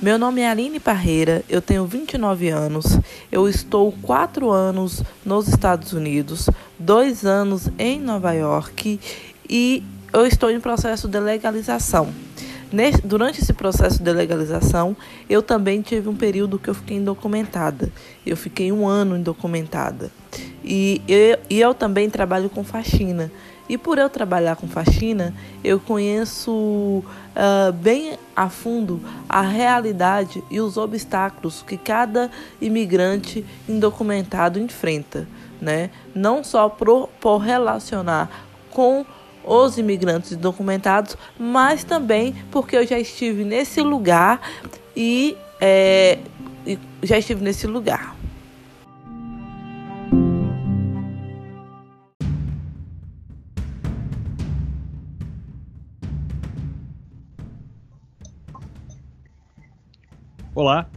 [0.00, 3.00] Meu nome é Aline Parreira, eu tenho 29 anos,
[3.32, 6.48] eu estou 4 anos nos Estados Unidos,
[6.78, 9.00] 2 anos em Nova York
[9.50, 9.82] e
[10.12, 12.14] eu estou em processo de legalização.
[13.02, 14.96] Durante esse processo de legalização,
[15.28, 17.90] eu também tive um período que eu fiquei indocumentada.
[18.24, 20.12] Eu fiquei um ano indocumentada.
[20.70, 23.32] E eu, e eu também trabalho com faxina.
[23.70, 25.34] E por eu trabalhar com faxina,
[25.64, 32.30] eu conheço uh, bem a fundo a realidade e os obstáculos que cada
[32.60, 35.26] imigrante indocumentado enfrenta,
[35.60, 35.90] né?
[36.14, 39.06] Não só por, por relacionar com
[39.42, 44.40] os imigrantes documentados, mas também porque eu já estive nesse lugar
[44.94, 46.18] e, é,
[46.66, 48.17] e já estive nesse lugar.
[60.58, 60.90] Olá,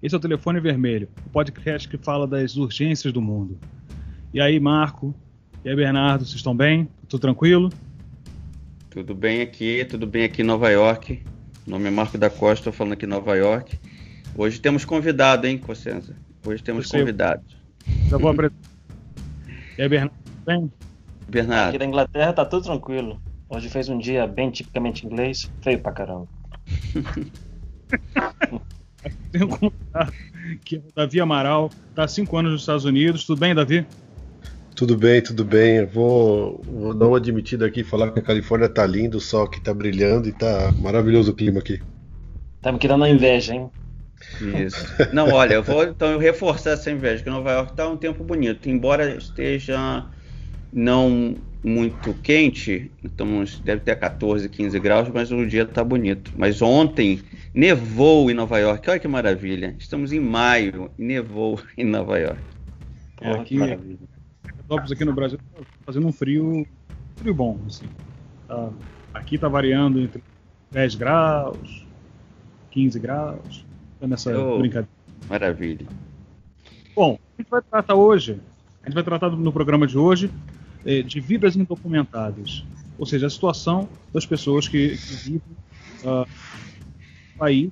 [0.00, 3.58] esse é o Telefone Vermelho, o podcast que fala das urgências do mundo.
[4.32, 5.12] E aí, Marco?
[5.64, 6.88] E aí, Bernardo, vocês estão bem?
[7.08, 7.68] Tudo tranquilo?
[8.88, 11.20] Tudo bem aqui, tudo bem aqui em Nova York.
[11.66, 13.76] Meu nome é Marco da Costa, estou falando aqui em Nova York.
[14.36, 16.14] Hoje temos convidado, hein, Cossenza?
[16.46, 17.00] Hoje temos Você.
[17.00, 17.42] convidado.
[18.08, 18.56] Já vou apresentar.
[19.76, 20.14] E aí, Bernardo,
[20.46, 20.72] bem?
[21.28, 21.68] Bernardo.
[21.70, 23.20] Aqui da Inglaterra tá tudo tranquilo.
[23.48, 26.28] Hoje fez um dia bem tipicamente inglês, feio pra caramba.
[29.30, 30.12] Tem um convidado
[30.64, 33.24] que é o Davi Amaral, tá há cinco anos nos Estados Unidos.
[33.24, 33.86] Tudo bem, Davi?
[34.74, 35.78] Tudo bem, tudo bem.
[35.78, 39.44] Eu vou, vou dar uma admitida aqui falar que a Califórnia tá lindo, o sol
[39.44, 41.80] aqui tá brilhando e tá maravilhoso o clima aqui.
[42.62, 43.70] Tá me querendo a inveja, hein?
[44.40, 44.86] Isso.
[45.12, 48.68] Não, olha, eu vou então reforçar essa inveja, que Nova York tá um tempo bonito,
[48.68, 50.06] embora esteja
[50.72, 56.32] não muito quente, então deve ter 14, 15 graus, mas o dia tá bonito.
[56.36, 57.20] Mas ontem
[57.52, 59.74] nevou em Nova York, olha que maravilha.
[59.78, 62.40] Estamos em maio e nevou em Nova York.
[63.16, 63.98] Pô, aqui, maravilha.
[64.42, 66.66] Petrópolis aqui no Brasil tá fazendo um frio,
[67.16, 67.86] frio bom, assim.
[68.46, 68.70] Tá,
[69.12, 70.22] aqui tá variando entre
[70.70, 71.86] 10 graus,
[72.70, 73.66] 15 graus,
[73.98, 74.88] tá nessa oh, brincadeira.
[75.28, 75.86] Maravilha.
[76.94, 78.40] Bom, a gente vai tratar hoje,
[78.82, 80.30] a gente vai tratar no programa de hoje
[80.88, 82.64] eh, de vidas indocumentadas,
[82.98, 85.42] ou seja, a situação das pessoas que, que vivem
[86.02, 86.26] uh,
[87.36, 87.70] país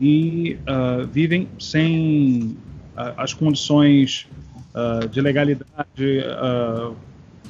[0.00, 2.56] e uh, vivem sem
[2.96, 4.28] uh, as condições
[4.72, 6.24] uh, de legalidade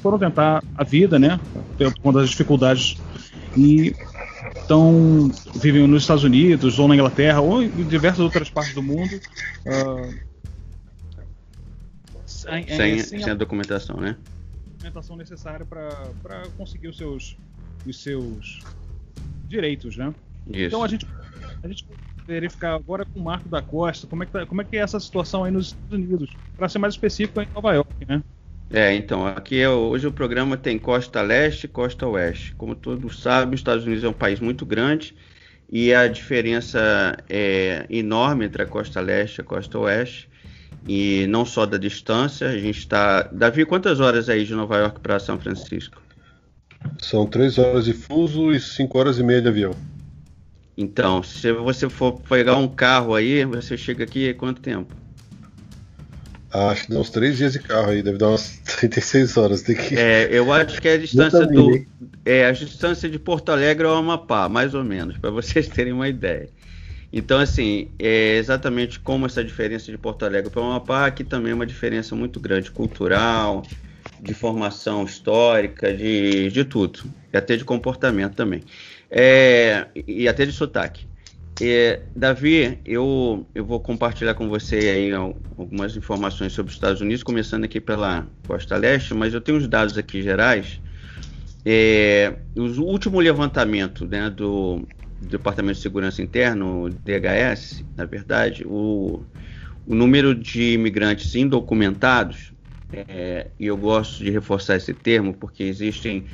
[0.02, 1.38] foram tentar a vida, né?
[1.76, 2.96] Por conta das dificuldades
[3.54, 3.94] e
[4.56, 9.20] estão vivem nos Estados Unidos ou na Inglaterra ou em diversas outras partes do mundo
[9.66, 10.14] uh,
[12.24, 14.16] sem, sem, sem, a, documentação, né?
[14.78, 17.36] Documentação necessária para conseguir os seus
[17.86, 18.60] os seus
[19.48, 20.14] direitos, né?
[20.48, 20.66] Isso.
[20.66, 21.06] Então a gente
[21.62, 21.84] a gente
[22.26, 24.80] verificar agora com o Marco da Costa como é que, tá, como é, que é
[24.80, 28.22] essa situação aí nos Estados Unidos, para ser mais específico em Nova York, né?
[28.70, 32.54] É, então, aqui é, hoje o programa tem costa leste e costa oeste.
[32.54, 35.16] Como todos sabem, os Estados Unidos é um país muito grande
[35.70, 40.28] e a diferença é enorme entre a costa leste e a costa oeste.
[40.86, 43.22] E não só da distância, a gente está.
[43.32, 46.00] Davi, quantas horas aí de Nova York para São Francisco?
[46.98, 49.72] São três horas de fuso e cinco horas e meia de avião.
[50.76, 54.94] Então, se você for pegar um carro aí, você chega aqui quanto tempo?
[56.50, 59.62] Ah, acho que dá uns três dias de carro aí, deve dar umas 36 horas.
[59.62, 59.98] Tem que...
[59.98, 61.84] É, eu acho que é a distância do.
[62.24, 66.08] É, a distância de Porto Alegre ao Amapá, mais ou menos, para vocês terem uma
[66.08, 66.48] ideia.
[67.12, 71.54] Então, assim, é exatamente como essa diferença de Porto Alegre para Amapá, aqui também é
[71.54, 73.62] uma diferença muito grande, cultural,
[74.20, 77.00] de formação histórica, de, de tudo,
[77.32, 78.62] e até de comportamento também.
[79.10, 81.06] É, e até de sotaque.
[81.60, 87.22] É, Davi, eu, eu vou compartilhar com você aí algumas informações sobre os Estados Unidos,
[87.22, 90.80] começando aqui pela costa leste, mas eu tenho os dados aqui gerais.
[91.64, 94.86] É, o último levantamento né, do,
[95.20, 99.24] Departamento de Segurança Interno, DHS, na verdade, o,
[99.86, 102.52] o número de imigrantes indocumentados,
[102.92, 106.26] é, e eu gosto de reforçar esse termo porque existem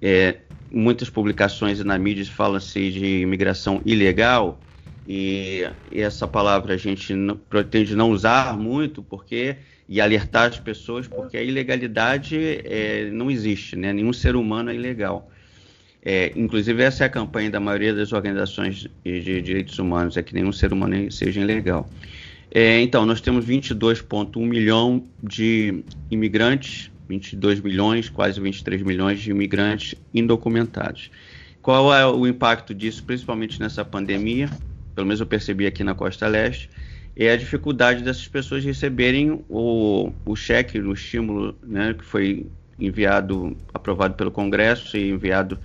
[0.00, 0.40] é,
[0.70, 4.62] muitas publicações na mídia falam-se de imigração ilegal
[5.06, 9.56] e, e, essa palavra a gente não, pretende não usar muito porque
[9.88, 13.92] e alertar as pessoas porque a ilegalidade é, não existe, né?
[13.92, 15.31] Nenhum ser humano é ilegal.
[16.04, 20.34] É, inclusive essa é a campanha da maioria das organizações de, direitos humanos, é que
[20.34, 21.88] nenhum ser humano seja ilegal.
[22.50, 29.94] É, então, nós temos 22,1 milhão de imigrantes 22 milhões, quase 23 milhões de imigrantes
[30.14, 31.10] indocumentados.
[31.60, 34.48] Qual é o impacto disso, principalmente nessa pandemia?
[34.94, 36.70] pelo menos eu percebi aqui na Costa Leste,
[37.16, 42.46] é a dificuldade dessas pessoas receberem o, o cheque, o estímulo, né, que foi
[42.78, 45.58] enviado, aprovado pelo Congresso e enviado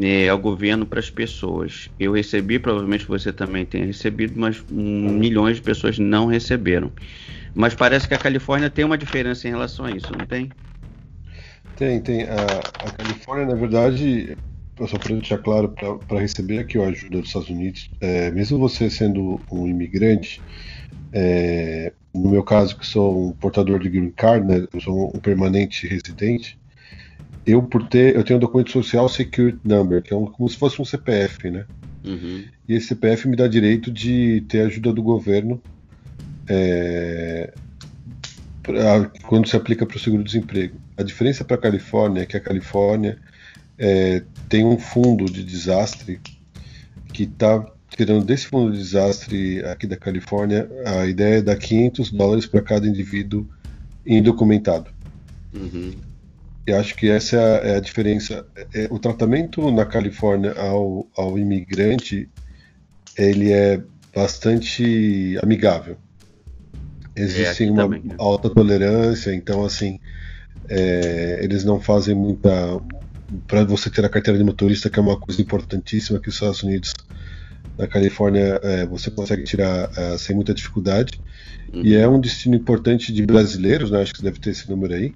[0.00, 1.88] é, ao governo para as pessoas.
[1.98, 6.92] Eu recebi, provavelmente você também tenha recebido, mas milhões de pessoas não receberam.
[7.54, 10.50] Mas parece que a Califórnia tem uma diferença em relação a isso, não tem?
[11.76, 12.22] Tem, tem.
[12.24, 14.36] A, a Califórnia, na verdade,
[14.88, 15.68] só para deixar claro,
[16.06, 20.42] para receber aqui a ajuda dos Estados Unidos, é, mesmo você sendo um imigrante,
[21.12, 25.20] é, no meu caso, que sou um portador de green card, né, eu sou um
[25.20, 26.58] permanente residente,
[27.46, 30.56] eu por ter, eu tenho um documento social security number, que é um, como se
[30.56, 31.64] fosse um CPF, né?
[32.04, 32.44] Uhum.
[32.68, 35.60] E esse CPF me dá direito de ter ajuda do governo
[36.48, 37.52] é,
[38.62, 40.76] pra, quando se aplica para o seguro-desemprego.
[40.96, 43.18] A diferença para a Califórnia é que a Califórnia
[43.78, 46.20] é, tem um fundo de desastre
[47.12, 52.10] que está tirando desse fundo de desastre aqui da Califórnia, a ideia é dar 500
[52.10, 53.46] dólares para cada indivíduo
[54.06, 54.90] indocumentado.
[55.54, 55.92] Uhum.
[56.66, 58.46] Eu acho que essa é a, é a diferença.
[58.74, 62.28] É, o tratamento na Califórnia ao, ao imigrante
[63.16, 63.82] ele é
[64.14, 65.96] bastante amigável.
[67.14, 68.14] Existe é, uma também, né?
[68.18, 69.98] alta tolerância, então assim
[70.68, 72.80] é, eles não fazem muita
[73.46, 76.62] para você ter a carteira de motorista, que é uma coisa importantíssima que os Estados
[76.62, 76.92] Unidos,
[77.78, 81.18] na Califórnia, é, você consegue tirar é, sem muita dificuldade.
[81.72, 81.82] Uhum.
[81.82, 84.02] E é um destino importante de brasileiros, né?
[84.02, 85.14] Acho que deve ter esse número aí.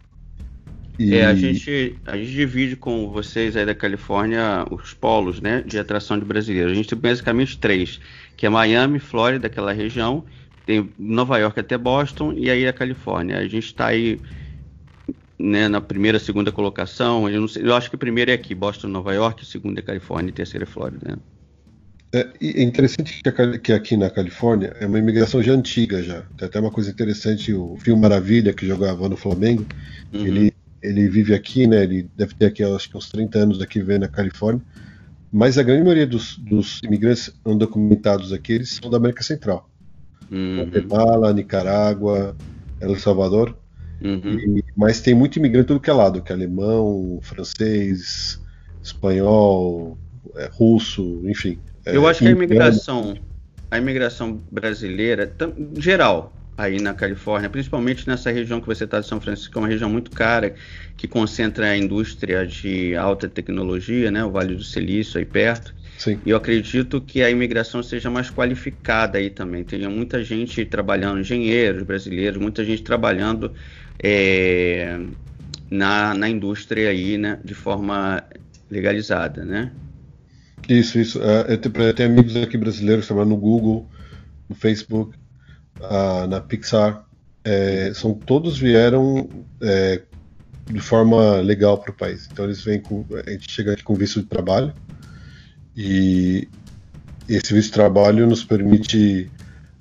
[0.98, 1.14] E...
[1.14, 5.78] É, a gente, a gente divide com vocês aí da Califórnia os polos, né, de
[5.78, 6.72] atração de brasileiros.
[6.72, 8.00] A gente tem basicamente três,
[8.36, 10.24] que é Miami, Flórida, aquela região,
[10.64, 13.38] tem Nova York até Boston e aí a Califórnia.
[13.38, 14.18] A gente está aí
[15.38, 17.28] né, na primeira, segunda colocação.
[17.28, 20.30] Eu, sei, eu, acho que o primeiro é aqui, Boston, Nova York, segundo é Califórnia
[20.30, 21.10] e terceiro é Flórida.
[21.10, 21.16] Né?
[22.12, 26.22] É, é interessante que, que, aqui na Califórnia é uma imigração já antiga já.
[26.36, 29.66] Tem até uma coisa interessante, o Fio Maravilha, que jogava no Flamengo,
[30.12, 30.26] uhum.
[30.26, 31.82] ele, ele vive aqui, né?
[31.82, 34.62] Ele deve ter aqui, acho que uns 30 anos aqui vivendo na Califórnia.
[35.32, 39.68] Mas a grande maioria dos, dos imigrantes undocumentados aqui, eles são da América Central.
[40.30, 40.62] Uhum.
[40.62, 42.36] Guatemala, Nicarágua,
[42.80, 43.56] El Salvador.
[44.02, 44.38] Uhum.
[44.38, 48.40] E, mas tem muito imigrante tudo que é lado, que é alemão, francês,
[48.82, 49.98] espanhol,
[50.36, 51.58] é, russo, enfim.
[51.84, 53.16] É, Eu acho que a imigração,
[53.70, 55.32] a imigração brasileira,
[55.78, 59.60] geral, aí na Califórnia, principalmente nessa região que você está de São Francisco, que é
[59.60, 60.54] uma região muito cara,
[60.96, 65.74] que concentra a indústria de alta tecnologia, né, o Vale do Silício aí perto.
[65.98, 66.18] Sim.
[66.24, 69.64] E eu acredito que a imigração seja mais qualificada aí também.
[69.64, 73.52] Tem muita gente trabalhando, engenheiros brasileiros, muita gente trabalhando
[73.98, 74.98] é,
[75.70, 78.22] na, na indústria aí, né, de forma
[78.70, 79.72] legalizada, né?
[80.68, 81.18] Isso, isso.
[81.20, 83.88] Uh, eu, tenho, eu, tenho, amigos aqui brasileiros que trabalham no Google,
[84.48, 85.16] no Facebook,
[85.80, 87.04] uh, na Pixar.
[87.44, 89.28] É, são todos vieram
[89.62, 90.02] é,
[90.66, 92.28] de forma legal para o país.
[92.30, 94.74] Então eles vêm com, a gente chega aqui com visto de trabalho
[95.76, 96.48] e
[97.28, 99.30] esse visto de trabalho nos permite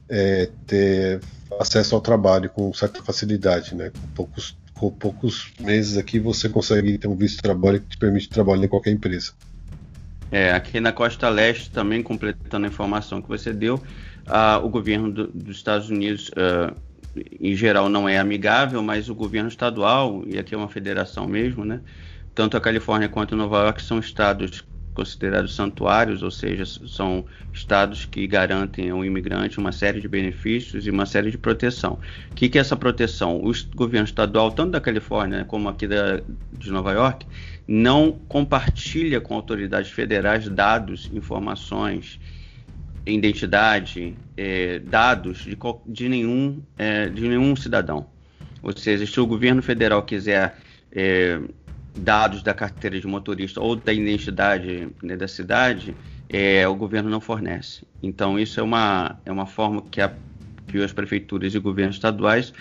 [0.07, 1.21] é, ter
[1.59, 3.89] acesso ao trabalho com certa facilidade, né?
[3.89, 7.97] Com poucos, com poucos meses aqui você consegue ter um visto de trabalho que te
[7.97, 9.31] permite trabalhar em qualquer empresa.
[10.31, 13.81] É, aqui na Costa Leste, também completando a informação que você deu,
[14.27, 16.75] uh, o governo do, dos Estados Unidos, uh,
[17.39, 21.63] em geral, não é amigável, mas o governo estadual, e aqui é uma federação mesmo,
[21.63, 21.81] né?
[22.33, 24.63] Tanto a Califórnia quanto Nova York são estados
[24.95, 30.89] considerados santuários, ou seja, são estados que garantem ao imigrante uma série de benefícios e
[30.89, 31.99] uma série de proteção.
[32.31, 33.37] O que, que é essa proteção?
[33.37, 36.21] O governo estadual, tanto da Califórnia como aqui da,
[36.53, 37.27] de Nova York,
[37.67, 42.19] não compartilha com autoridades federais dados, informações,
[43.11, 48.07] identidade, é, dados de, de, nenhum, é, de nenhum cidadão.
[48.63, 50.57] Ou seja, se o governo federal quiser
[50.91, 51.39] é,
[51.95, 55.95] dados da carteira de motorista ou da identidade né, da cidade,
[56.69, 57.83] o governo não fornece.
[58.03, 60.11] Então, isso é uma, é uma forma que, a,
[60.67, 62.51] que as prefeituras e governos estaduais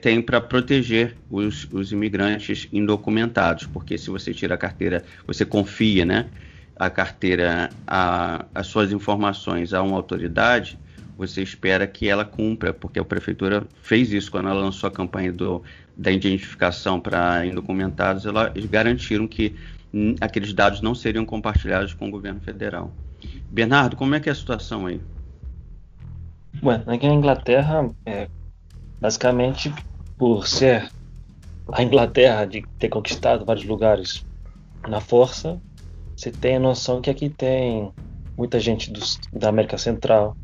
[0.00, 6.04] têm para proteger os, os imigrantes indocumentados, porque se você tira a carteira, você confia
[6.04, 6.26] né,
[6.76, 10.78] a carteira, a, as suas informações a uma autoridade,
[11.16, 15.32] você espera que ela cumpra, porque a prefeitura fez isso quando ela lançou a campanha
[15.32, 15.62] do
[15.96, 19.54] da identificação para indocumentados, eles garantiram que
[20.20, 22.92] aqueles dados não seriam compartilhados com o governo federal.
[23.48, 25.00] Bernardo, como é que é a situação aí?
[26.60, 28.28] Bueno, aqui na Inglaterra, é,
[29.00, 29.72] basicamente,
[30.18, 30.90] por ser
[31.72, 34.26] a Inglaterra de ter conquistado vários lugares
[34.88, 35.60] na força,
[36.24, 37.92] você tem a noção que aqui tem
[38.38, 40.34] muita gente dos, da América Central,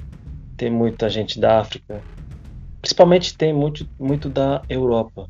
[0.54, 2.04] tem muita gente da África,
[2.82, 5.26] principalmente tem muito, muito da Europa,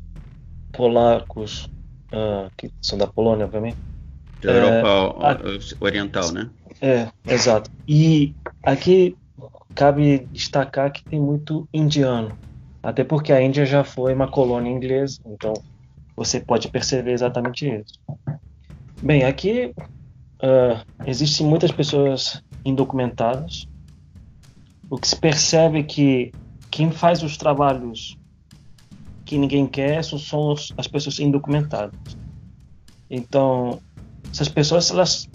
[0.73, 1.69] polacos,
[2.13, 3.77] uh, que são da Polônia, obviamente.
[4.41, 6.49] Da Europa é, Oriental, né?
[6.81, 7.69] É, exato.
[7.87, 9.15] E aqui
[9.73, 12.37] cabe destacar que tem muito indiano,
[12.83, 15.53] até porque a Índia já foi uma colônia inglesa, então
[16.13, 17.93] você pode perceber exatamente isso.
[19.01, 19.73] Bem, aqui
[20.41, 23.67] uh, existem muitas pessoas indocumentadas.
[24.89, 26.31] O que se percebe é que
[26.69, 28.17] quem faz os trabalhos
[29.25, 31.97] que ninguém quer são as pessoas indocumentadas.
[33.09, 33.81] Então,
[34.31, 35.29] essas pessoas elas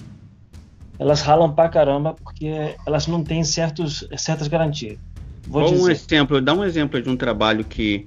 [0.98, 4.98] elas ralam pra caramba porque elas não têm certos, certas garantias.
[5.46, 5.84] Vou Qual dizer.
[5.84, 6.40] um exemplo?
[6.40, 8.06] Dá um exemplo de um trabalho que,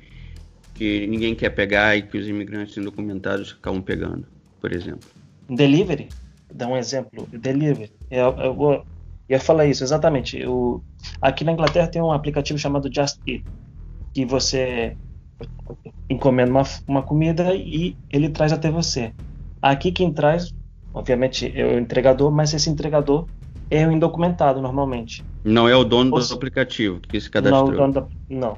[0.73, 4.25] que ninguém quer pegar e que os imigrantes indocumentados acabam pegando,
[4.59, 5.07] por exemplo.
[5.47, 6.09] Delivery?
[6.53, 7.27] Dá um exemplo.
[7.31, 7.91] Delivery.
[8.09, 8.83] Eu, eu vou
[9.29, 10.39] ia falar isso, exatamente.
[10.39, 10.83] Eu,
[11.21, 13.43] aqui na Inglaterra tem um aplicativo chamado Just Eat,
[14.13, 14.97] que você
[16.09, 19.13] encomenda uma, uma comida e ele traz até você.
[19.61, 20.51] Aqui quem traz
[20.93, 23.25] Obviamente é o entregador, mas esse entregador
[23.69, 25.23] é o indocumentado normalmente.
[25.43, 27.71] Não é o dono Ou do aplicativo que se cadastrou?
[27.71, 28.57] Não, da, não.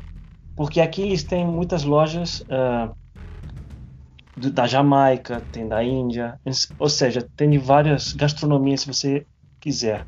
[0.56, 2.96] Porque aqui eles têm muitas lojas uh,
[4.36, 6.40] da Jamaica, tem da Índia,
[6.80, 9.26] ou seja, tem várias gastronomias se você
[9.60, 10.06] quiser.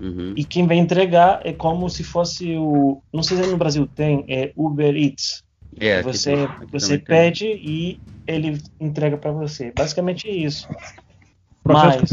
[0.00, 0.32] Uhum.
[0.36, 3.02] E quem vai entregar é como se fosse o.
[3.12, 5.42] Não sei se no Brasil tem, é Uber Eats.
[5.78, 7.68] É, você você pede tem.
[7.68, 9.72] e ele entrega para você.
[9.76, 10.68] Basicamente é isso
[11.68, 11.96] processo Mas...
[11.96, 12.08] que o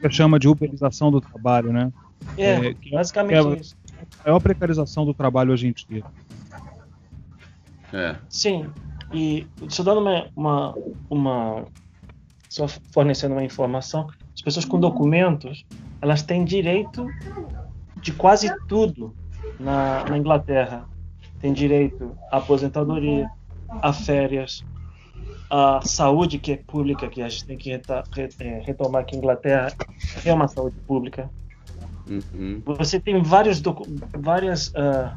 [0.00, 1.92] pessoal chama de uberização do trabalho, né?
[2.36, 3.76] É, é basicamente é, isso.
[4.20, 6.04] A maior precarização do trabalho hoje em dia.
[7.92, 8.16] É.
[8.28, 8.70] Sim,
[9.12, 10.74] e só dando uma, uma,
[11.08, 11.64] uma,
[12.48, 15.64] só fornecendo uma informação, as pessoas com documentos,
[16.00, 17.06] elas têm direito
[18.00, 19.14] de quase tudo
[19.58, 20.88] na, na Inglaterra.
[21.40, 23.30] Tem direito à aposentadoria,
[23.82, 24.64] a férias,
[25.50, 29.72] a saúde que é pública, que a gente tem que é, retomar que a Inglaterra
[30.24, 31.30] é uma saúde pública.
[32.08, 32.62] Uhum.
[32.64, 33.62] Você tem vários
[34.18, 35.16] várias uh,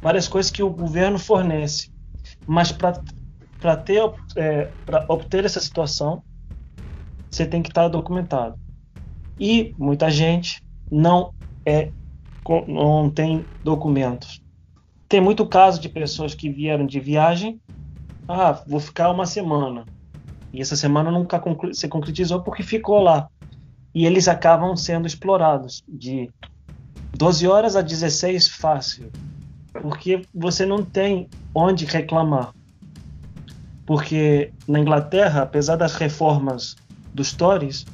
[0.00, 1.90] várias coisas que o governo fornece,
[2.46, 6.22] mas para ter é, para obter essa situação
[7.30, 8.58] você tem que estar documentado.
[9.38, 11.34] E muita gente não
[11.64, 11.90] é
[12.68, 14.40] não tem documentos.
[15.08, 17.60] Tem muito caso de pessoas que vieram de viagem
[18.28, 19.84] ah, vou ficar uma semana.
[20.52, 23.28] E essa semana nunca se concretizou porque ficou lá.
[23.94, 26.30] E eles acabam sendo explorados de
[27.16, 29.10] 12 horas a 16 fácil.
[29.80, 32.52] Porque você não tem onde reclamar.
[33.84, 36.76] Porque na Inglaterra, apesar das reformas
[37.14, 37.86] dos Tories,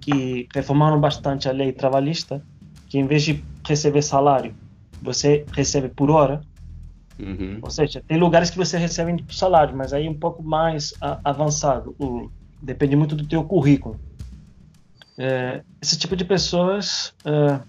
[0.00, 2.42] que reformaram bastante a lei trabalhista,
[2.88, 4.54] que em vez de receber salário,
[5.00, 6.42] você recebe por hora,
[7.18, 7.58] Uhum.
[7.62, 11.20] Ou seja, tem lugares que você recebe por salário, mas aí um pouco mais a,
[11.22, 11.94] avançado.
[11.98, 13.98] O, depende muito do teu currículo.
[15.16, 17.60] É, esse tipo de pessoas é,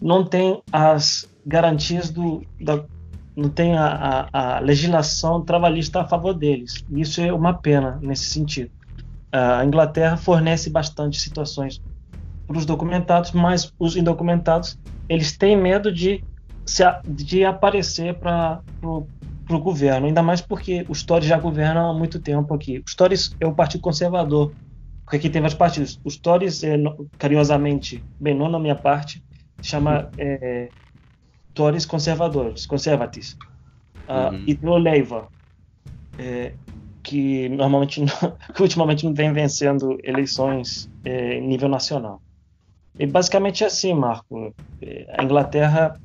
[0.00, 2.84] não tem as garantias do, da,
[3.36, 6.84] não tem a, a, a, legislação trabalhista a favor deles.
[6.90, 8.70] Isso é uma pena nesse sentido.
[9.32, 11.82] A Inglaterra fornece bastante situações
[12.46, 16.22] para os documentados, mas os indocumentados eles têm medo de
[17.06, 22.54] de aparecer para o governo, ainda mais porque os Tories já governam há muito tempo
[22.54, 22.82] aqui.
[22.86, 24.52] Os Tories é o partido conservador,
[25.04, 26.00] porque aqui tem vários partidos.
[26.02, 26.76] Os Tories, é,
[27.18, 29.22] carinhosamente, bem, não na minha parte,
[29.60, 30.70] chama é,
[31.54, 33.36] Tories conservadores, conservatives.
[34.08, 34.44] Uh, uhum.
[34.46, 35.28] E o Leiva,
[36.18, 36.52] é,
[37.02, 38.02] que normalmente,
[38.54, 42.20] que ultimamente não vem vencendo eleições é, em nível nacional.
[42.98, 44.54] E basicamente é assim, Marco.
[44.82, 46.00] É, a Inglaterra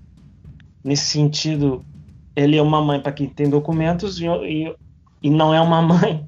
[0.84, 1.84] nesse sentido,
[2.36, 4.76] ele é uma mãe para quem tem documentos e, e,
[5.22, 6.28] e não é uma mãe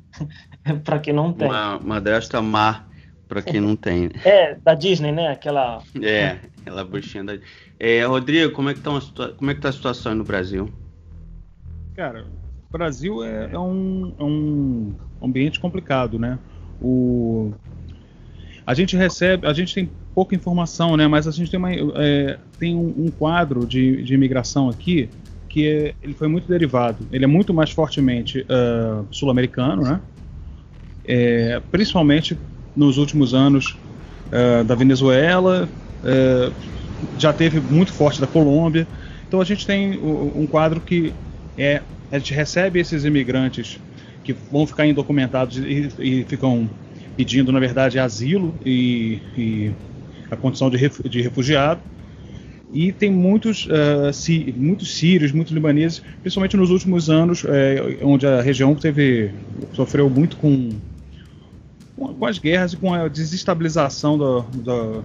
[0.83, 1.47] para quem não tem.
[1.47, 2.85] Uma madrasta má
[3.31, 4.09] para quem não tem.
[4.25, 5.29] É, da Disney, né?
[5.29, 5.81] Aquela.
[6.01, 7.37] É, aquela bruxinha da.
[7.79, 9.01] É, Rodrigo, como é que tá, uma,
[9.37, 10.69] como é que tá a situação no Brasil?
[11.95, 12.25] Cara,
[12.67, 16.37] o Brasil é, é, um, é um ambiente complicado, né?
[16.81, 17.53] O,
[18.67, 21.07] a gente recebe, a gente tem pouca informação, né?
[21.07, 25.09] Mas a gente tem, uma, é, tem um, um, quadro de, de imigração aqui
[25.47, 27.07] que é, ele foi muito derivado.
[27.13, 30.01] Ele é muito mais fortemente uh, sul-americano, né?
[31.05, 32.37] É, principalmente
[32.75, 33.77] nos últimos anos
[34.27, 35.67] uh, da Venezuela,
[36.03, 36.53] uh,
[37.17, 38.87] já teve muito forte da Colômbia.
[39.27, 41.13] Então a gente tem um quadro que
[41.57, 43.79] é a gente recebe esses imigrantes
[44.23, 46.69] que vão ficar indocumentados e, e ficam
[47.15, 49.71] pedindo, na verdade, asilo e, e
[50.29, 50.77] a condição de,
[51.09, 51.81] de refugiado.
[52.73, 58.25] E tem muitos, uh, si, muitos sírios, muitos libaneses, principalmente nos últimos anos, é, onde
[58.25, 59.31] a região teve
[59.73, 60.69] sofreu muito com,
[62.09, 65.03] com, as guerras e com a desestabilização do, do,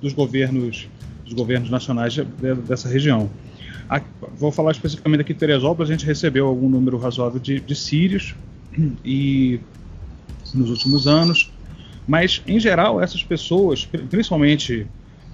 [0.00, 0.88] dos governos
[1.24, 3.30] dos governos nacionais de, de, dessa região.
[4.36, 8.34] Vou falar especificamente aqui de Teresópolis, a gente recebeu algum número razoável de, de sírios
[9.04, 9.60] e
[10.54, 11.52] nos últimos anos,
[12.06, 14.86] mas em geral essas pessoas, principalmente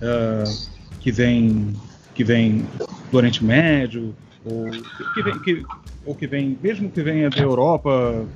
[0.02, 0.68] uh,
[1.00, 1.74] que vêm
[2.14, 2.66] que vem
[3.12, 4.14] do Oriente Médio
[4.44, 4.70] ou
[5.14, 5.62] que vem, que,
[6.04, 8.26] ou que vem mesmo que venha da Europa,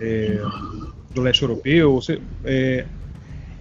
[0.00, 0.42] é,
[1.16, 1.98] do leste europeu,
[2.44, 2.84] é,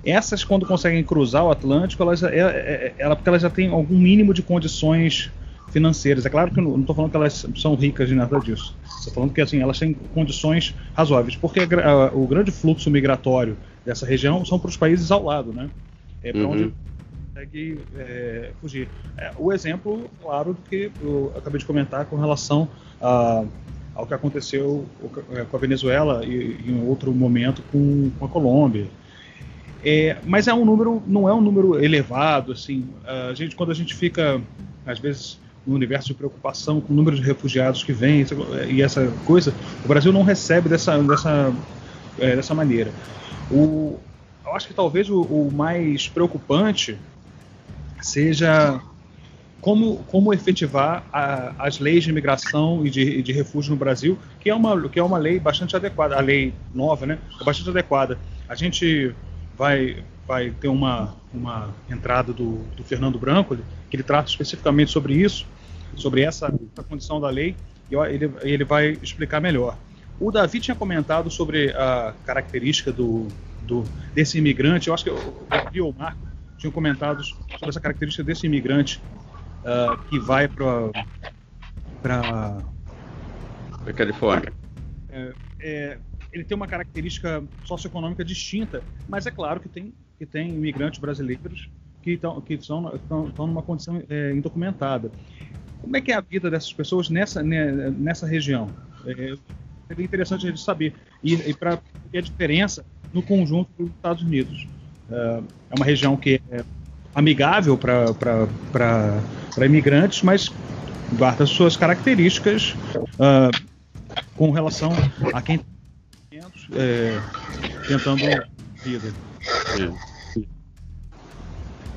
[0.06, 3.98] essas quando conseguem cruzar o Atlântico, elas, é, é, ela, porque elas já têm algum
[3.98, 5.32] mínimo de condições
[5.72, 6.26] financeiras.
[6.26, 8.76] É claro que eu não estou falando que elas são ricas de nada disso.
[9.00, 13.58] Estou falando que assim elas têm condições razoáveis, porque a, a, o grande fluxo migratório
[13.84, 15.70] dessa região são para os países ao lado, né?
[16.22, 16.52] É para uhum.
[16.52, 16.74] onde
[17.34, 18.88] consegue é, fugir.
[19.18, 22.68] É, o exemplo, claro, que eu acabei de comentar com relação
[23.02, 23.44] a,
[23.96, 24.86] ao que aconteceu
[25.32, 28.88] é, com a Venezuela e, em outro momento com, com a Colômbia.
[29.84, 32.88] É, mas é um número, não é um número elevado, assim.
[33.30, 34.42] A gente, quando a gente fica,
[34.86, 38.26] às vezes, no universo de preocupação com o número de refugiados que vem
[38.68, 41.54] e essa coisa, o Brasil não recebe dessa, dessa,
[42.20, 42.92] é, dessa maneira.
[43.52, 44.00] O,
[44.44, 46.98] eu acho que talvez o, o mais preocupante
[48.02, 48.82] seja
[49.66, 54.48] como, como efetivar a, as leis de imigração e de, de, refúgio no Brasil, que
[54.48, 57.18] é, uma, que é uma lei bastante adequada, a lei nova, né?
[57.42, 58.20] É bastante adequada.
[58.48, 59.12] A gente
[59.58, 63.58] vai, vai ter uma, uma entrada do, do Fernando Branco,
[63.90, 65.48] que ele trata especificamente sobre isso,
[65.96, 67.56] sobre essa, essa condição da lei,
[67.90, 69.76] e ele, ele vai explicar melhor.
[70.20, 73.30] O Davi tinha comentado sobre a característica do,
[73.64, 76.20] do desse imigrante, eu acho que o Davi ou o Marco
[76.56, 79.02] tinham comentado sobre essa característica desse imigrante
[79.66, 80.92] uh, que vai para
[82.02, 82.64] para
[83.88, 84.54] a Califórnia.
[85.10, 85.98] É, é,
[86.32, 91.70] ele tem uma característica socioeconômica distinta, mas é claro que tem que tem imigrantes brasileiros
[92.02, 95.12] que estão que são estão numa condição é, indocumentada.
[95.82, 98.70] Como é que é a vida dessas pessoas nessa né, nessa região?
[99.06, 99.36] É,
[99.88, 101.80] seria interessante a gente saber e, e para
[102.14, 104.68] a diferença no conjunto dos Estados Unidos.
[105.10, 106.64] É, é uma região que é
[107.16, 110.52] amigável para imigrantes, mas
[111.14, 112.76] guarda suas características
[113.16, 113.50] uh,
[114.36, 114.92] com relação
[115.34, 115.62] a quem
[116.74, 117.20] é,
[117.88, 118.22] tentando
[118.84, 119.14] vida.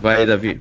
[0.01, 0.61] Vai, Davi.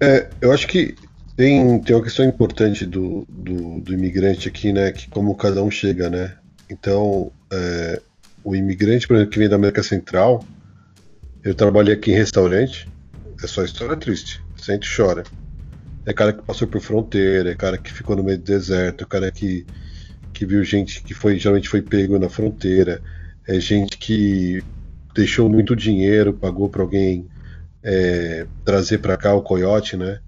[0.00, 0.96] É, eu acho que
[1.36, 4.92] tem, tem uma questão importante do, do, do, imigrante aqui, né?
[4.92, 6.34] Que como cada um chega, né?
[6.68, 8.00] Então, é,
[8.42, 10.44] o imigrante, por exemplo, que vem da América Central,
[11.44, 12.88] eu trabalhei aqui em restaurante,
[13.42, 14.42] é só história triste.
[14.56, 15.24] Sente e chora.
[16.04, 19.06] É cara que passou por fronteira, é cara que ficou no meio do deserto, é
[19.06, 19.66] cara que,
[20.32, 23.02] que viu gente que foi geralmente foi pego na fronteira,
[23.46, 24.62] é gente que
[25.14, 27.28] deixou muito dinheiro, pagou para alguém
[27.82, 30.20] é, trazer para cá o coiote, né?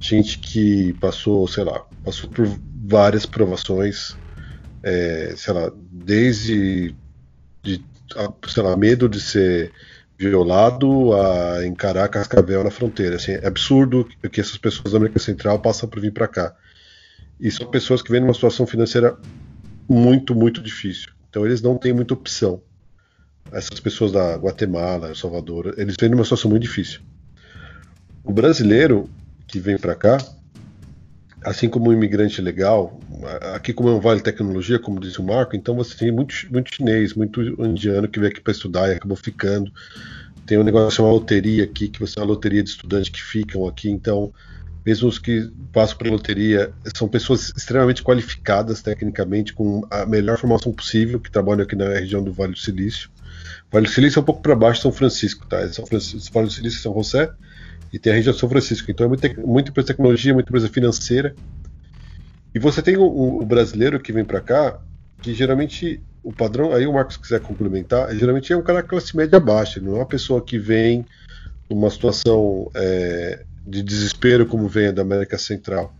[0.00, 2.46] Gente que passou, sei lá, passou por
[2.86, 4.16] várias provações,
[4.82, 6.94] é, sei lá, desde
[7.62, 7.82] de,
[8.48, 9.72] sei lá, medo de ser
[10.18, 13.16] violado a encarar cascavel na fronteira.
[13.16, 16.54] Assim, é absurdo que essas pessoas da América Central passam por vir para cá.
[17.40, 19.16] E são pessoas que vêm numa situação financeira
[19.88, 21.10] muito, muito difícil.
[21.28, 22.62] Então eles não têm muita opção.
[23.52, 27.00] Essas pessoas da Guatemala, El Salvador, eles vêm numa situação muito difícil.
[28.22, 29.10] O brasileiro
[29.46, 30.16] que vem para cá,
[31.44, 32.98] assim como o imigrante legal,
[33.54, 36.74] aqui como é um vale tecnologia, como disse o Marco, então você tem muito, muito
[36.74, 39.70] chinês, muito indiano que vem aqui para estudar e acabou ficando.
[40.46, 43.66] Tem um negócio chamado loteria aqui, que você é uma loteria de estudantes que ficam
[43.68, 44.32] aqui, então
[44.84, 50.72] mesmo os que passam por loteria são pessoas extremamente qualificadas tecnicamente, com a melhor formação
[50.72, 53.10] possível, que trabalham aqui na região do Vale do Silício.
[53.70, 55.66] Vale do Silício é um pouco para baixo de São Francisco, tá?
[55.68, 57.30] São Francisco, Vale do Silício São José,
[57.92, 58.90] e tem a região de São Francisco.
[58.90, 61.34] Então é muita, muita empresa de tecnologia, muita empresa financeira.
[62.54, 64.80] E você tem o, o brasileiro que vem para cá,
[65.20, 69.38] que geralmente o padrão, aí o Marcos quiser complementar, geralmente é um cara classe média
[69.38, 71.04] baixa, não é uma pessoa que vem
[71.68, 75.94] numa situação é, de desespero como vem a da América Central.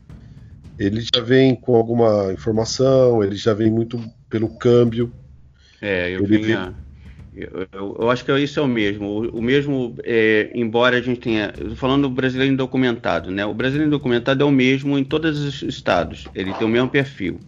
[0.78, 5.12] Ele já vem com alguma informação, ele já vem muito pelo câmbio.
[5.80, 6.74] É, eu ele vinha.
[7.36, 9.06] Eu, eu, acho que isso é o mesmo.
[9.06, 11.52] O, o mesmo, é, embora a gente tenha.
[11.74, 13.44] Falando do brasileiro indocumentado, né?
[13.44, 16.26] O brasileiro indocumentado é o mesmo em todos os estados.
[16.34, 17.40] Ele tem o mesmo perfil.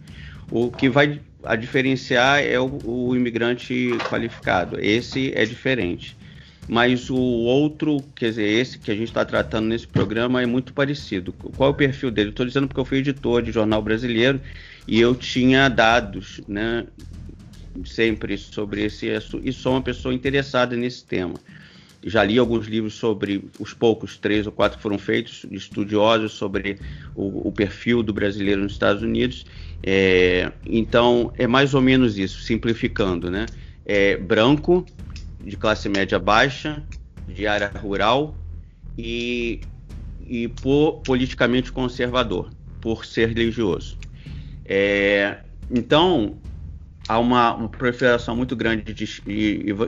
[0.51, 4.77] O que vai a diferenciar é o, o imigrante qualificado.
[4.79, 6.17] Esse é diferente.
[6.67, 10.73] mas o outro, quer dizer, esse que a gente está tratando nesse programa é muito
[10.73, 11.31] parecido.
[11.31, 12.31] Qual é o perfil dele?
[12.31, 14.41] Estou dizendo porque eu fui editor de jornal brasileiro
[14.85, 16.85] e eu tinha dados, né,
[17.85, 21.35] sempre sobre esse assunto, e sou uma pessoa interessada nesse tema.
[22.03, 26.77] Já li alguns livros sobre os poucos, três ou quatro que foram feitos, estudiosos sobre
[27.15, 29.45] o, o perfil do brasileiro nos Estados Unidos.
[29.83, 33.45] É, então, é mais ou menos isso, simplificando, né?
[33.85, 34.85] É branco,
[35.43, 36.83] de classe média baixa,
[37.27, 38.35] de área rural
[38.97, 39.61] e,
[40.25, 42.49] e por, politicamente conservador,
[42.81, 43.97] por ser religioso.
[44.65, 45.37] É,
[45.69, 46.37] então,
[47.07, 49.21] há uma, uma, proliferação muito grande de,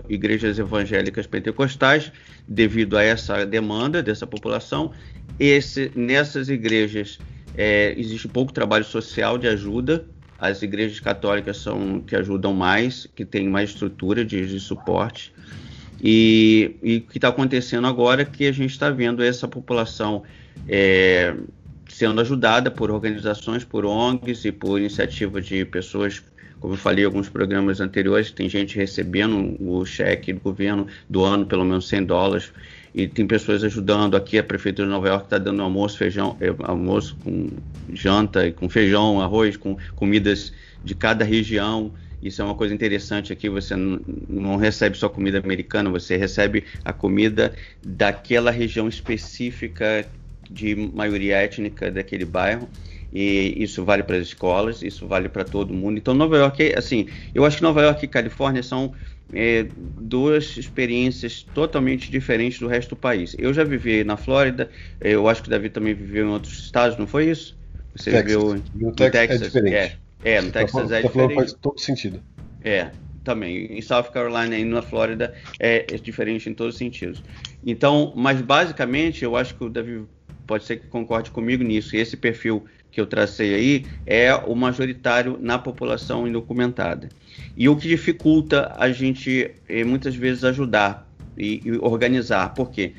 [0.08, 2.12] igrejas evangélicas pentecostais
[2.47, 4.91] devido a essa demanda dessa população.
[5.39, 7.19] Esse, nessas igrejas
[7.55, 10.05] é, existe pouco trabalho social de ajuda.
[10.38, 15.34] As igrejas católicas são que ajudam mais, que têm mais estrutura de, de suporte.
[16.01, 20.23] E, e o que está acontecendo agora é que a gente está vendo essa população
[20.67, 21.36] é,
[21.89, 26.23] sendo ajudada por organizações, por ONGs e por iniciativa de pessoas,
[26.60, 31.24] como eu falei em alguns programas anteriores, tem gente recebendo o cheque do governo do
[31.24, 32.52] ano, pelo menos 100 dólares,
[32.93, 34.15] e tem pessoas ajudando.
[34.15, 37.50] Aqui a Prefeitura de Nova York está dando almoço, feijão, é, almoço com
[37.93, 40.52] janta, com feijão, arroz, com comidas
[40.84, 41.93] de cada região.
[42.22, 43.48] Isso é uma coisa interessante aqui.
[43.50, 50.06] Você não recebe só comida americana, você recebe a comida daquela região específica
[50.50, 52.67] de maioria étnica daquele bairro.
[53.12, 55.98] E isso vale para as escolas, isso vale para todo mundo.
[55.98, 58.93] Então, Nova York, assim, eu acho que Nova York e Califórnia são
[59.34, 59.65] é,
[60.00, 63.36] duas experiências totalmente diferentes do resto do país.
[63.39, 64.69] Eu já vivi na Flórida,
[65.02, 67.58] eu acho que o Davi também viveu em outros estados, não foi isso?
[67.95, 68.26] Você Texas.
[68.26, 69.76] viveu no, no Texas, Texas, é diferente.
[69.76, 70.10] É.
[70.22, 71.36] É, no Texas tá é diferente.
[71.36, 72.22] faz todo sentido.
[72.62, 72.91] É,
[73.24, 73.78] também.
[73.78, 77.24] Em South Carolina e na Flórida é, é, diferente em todos os sentidos.
[77.65, 80.06] Então, mas basicamente, eu acho que o Davi
[80.45, 81.95] pode ser que concorde comigo nisso.
[81.95, 87.10] Esse perfil que eu tracei aí é o majoritário na população indocumentada.
[87.56, 92.54] E o que dificulta a gente é, muitas vezes ajudar e, e organizar.
[92.54, 92.93] Por quê?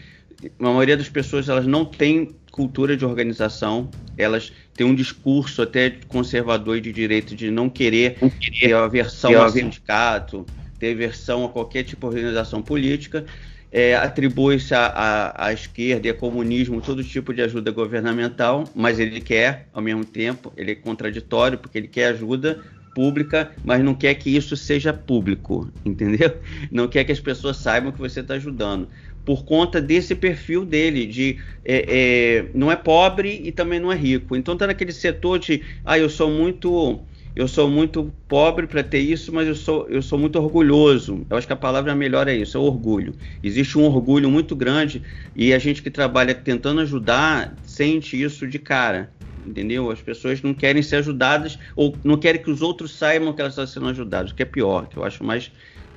[0.59, 5.91] A maioria das pessoas elas não tem cultura de organização, elas têm um discurso até
[6.09, 8.19] conservador e de direito de não querer,
[8.61, 10.47] ter aversão ao sindicato,
[10.79, 13.25] ter aversão a qualquer tipo de organização política,
[13.73, 19.69] é, atribui-se à esquerda e a comunismo todo tipo de ajuda governamental, mas ele quer,
[19.73, 22.59] ao mesmo tempo, ele é contraditório, porque ele quer ajuda
[22.95, 26.37] pública, mas não quer que isso seja público, entendeu?
[26.71, 28.89] Não quer que as pessoas saibam que você está ajudando
[29.25, 33.97] por conta desse perfil dele, de é, é, não é pobre e também não é
[33.97, 34.35] rico.
[34.35, 37.01] Então está naquele setor de, ah, eu sou muito,
[37.35, 41.27] eu sou muito pobre para ter isso, mas eu sou, eu sou muito orgulhoso.
[41.31, 43.15] Eu acho que a palavra melhor é isso, é orgulho.
[43.43, 45.03] Existe um orgulho muito grande
[45.35, 49.13] e a gente que trabalha tentando ajudar sente isso de cara.
[49.45, 49.91] Entendeu?
[49.91, 53.55] As pessoas não querem ser ajudadas ou não querem que os outros saibam que elas
[53.55, 55.51] estão sendo ajudadas, o que é pior, que eu acho mais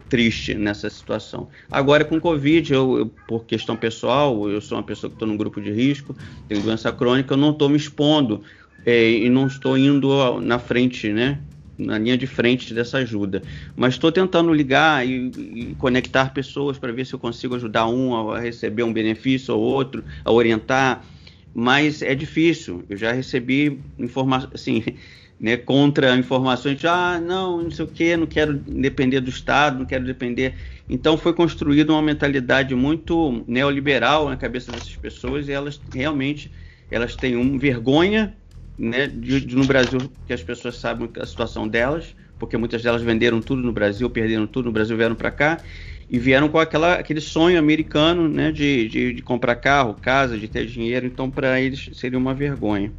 [0.08, 1.50] triste nessa situação.
[1.72, 5.36] Agora, com Covid, eu, eu, por questão pessoal, eu sou uma pessoa que estou num
[5.36, 6.16] grupo de risco,
[6.48, 8.44] tenho doença crônica, eu não estou me expondo
[8.86, 11.40] é, e não estou indo na frente, né?
[11.78, 13.42] Na linha de frente dessa ajuda.
[13.76, 18.32] Mas estou tentando ligar e, e conectar pessoas para ver se eu consigo ajudar um
[18.32, 21.04] a receber um benefício ou outro, a orientar.
[21.54, 22.84] Mas é difícil.
[22.90, 24.84] Eu já recebi informação, assim,
[25.40, 29.80] né, contra informações de ah, não, não sei o que, não quero depender do Estado,
[29.80, 30.56] não quero depender.
[30.88, 36.52] Então foi construída uma mentalidade muito neoliberal na cabeça dessas pessoas e elas realmente
[36.92, 38.36] elas têm um vergonha
[38.78, 43.02] né, de, de, no Brasil que as pessoas sabem a situação delas, porque muitas delas
[43.02, 45.60] venderam tudo no Brasil, perderam tudo no Brasil, vieram para cá
[46.10, 50.48] e vieram com aquela, aquele sonho americano né, de, de, de comprar carro, casa, de
[50.48, 51.06] ter dinheiro.
[51.06, 52.92] Então para eles seria uma vergonha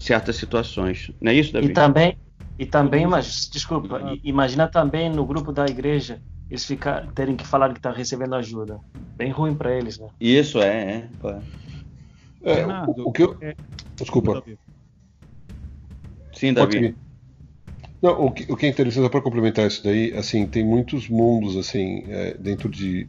[0.00, 1.10] certas situações.
[1.20, 1.66] Não é isso, Davi?
[1.66, 2.16] E também,
[2.58, 4.16] e também mas, desculpa, ah.
[4.24, 6.20] imagina também no grupo da igreja
[6.50, 8.78] eles ficar, terem que falar que estão tá recebendo ajuda.
[9.16, 10.08] Bem ruim para eles, né?
[10.20, 11.08] Isso, é.
[12.42, 13.38] é, é o, o, que eu...
[14.02, 14.42] Desculpa.
[16.34, 16.94] Sim, Davi.
[18.02, 21.56] Não, o, que, o que é interessante para complementar isso daí, assim, tem muitos mundos
[21.56, 23.08] assim é, dentro de,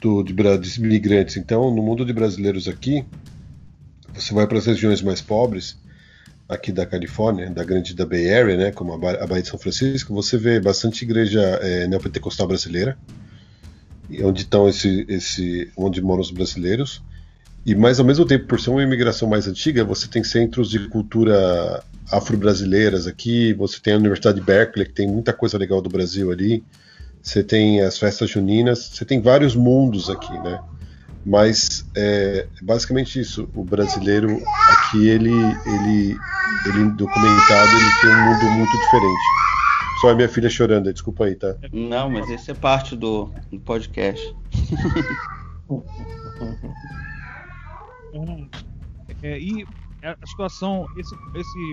[0.00, 1.36] do, de, de imigrantes.
[1.36, 3.04] Então, no mundo de brasileiros aqui,
[4.12, 5.78] você vai para as regiões mais pobres,
[6.48, 9.48] aqui da Califórnia, da grande da Bay Area, né, como a, ba a Baía de
[9.48, 12.98] São Francisco, você vê bastante igreja é, neopentecostal brasileira,
[14.22, 17.02] onde estão esse, esse, onde moram os brasileiros.
[17.66, 20.86] E mais ao mesmo tempo, por ser uma imigração mais antiga, você tem centros de
[20.88, 25.88] cultura afro-brasileiras aqui, você tem a Universidade de Berkeley, que tem muita coisa legal do
[25.88, 26.62] Brasil ali.
[27.22, 30.60] você tem as festas juninas, você tem vários mundos aqui, né?
[31.24, 33.48] Mas é basicamente isso.
[33.54, 36.14] O brasileiro aqui ele ele
[36.66, 39.22] ele documentado ele tem um mundo muito diferente.
[40.02, 41.56] Só a minha filha chorando, desculpa aí, tá?
[41.72, 44.36] Não, mas esse é parte do, do podcast.
[49.22, 49.66] é, e
[50.02, 51.72] a situação, esse, esse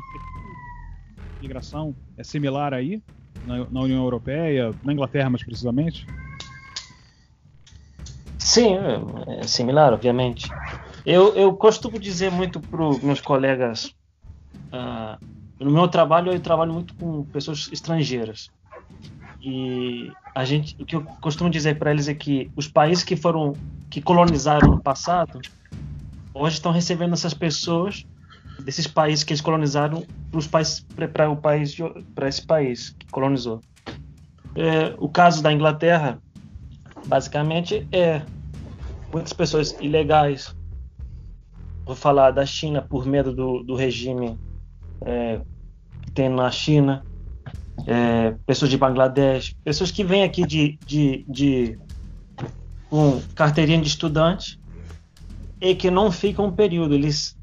[1.42, 3.02] migração é similar aí
[3.46, 6.06] na, na, União Europeia, na Inglaterra mais precisamente?
[8.38, 8.76] Sim,
[9.28, 10.50] é similar, obviamente.
[11.06, 13.96] Eu, eu costumo dizer muito para os meus colegas,
[14.72, 15.24] uh,
[15.60, 18.50] no meu trabalho eu trabalho muito com pessoas estrangeiras
[19.42, 23.16] e a gente, o que eu costumo dizer para eles é que os países que
[23.16, 23.54] foram
[23.90, 25.42] que colonizaram no passado
[26.34, 28.06] hoje estão recebendo essas pessoas
[28.64, 30.06] desses países que eles colonizaram
[31.14, 31.76] para o país
[32.14, 33.62] para esse país que colonizou.
[34.56, 36.22] É, o caso da Inglaterra,
[37.06, 38.22] basicamente, é
[39.12, 40.56] muitas pessoas ilegais.
[41.86, 44.38] Vou falar da China por medo do, do regime
[45.02, 45.42] é,
[46.02, 47.04] que tem na China.
[47.88, 51.80] É, pessoas de Bangladesh, pessoas que vêm aqui de, de, de
[52.92, 54.61] com carteirinha de estudante
[55.62, 56.96] e que não ficam um período.
[56.96, 57.38] Eles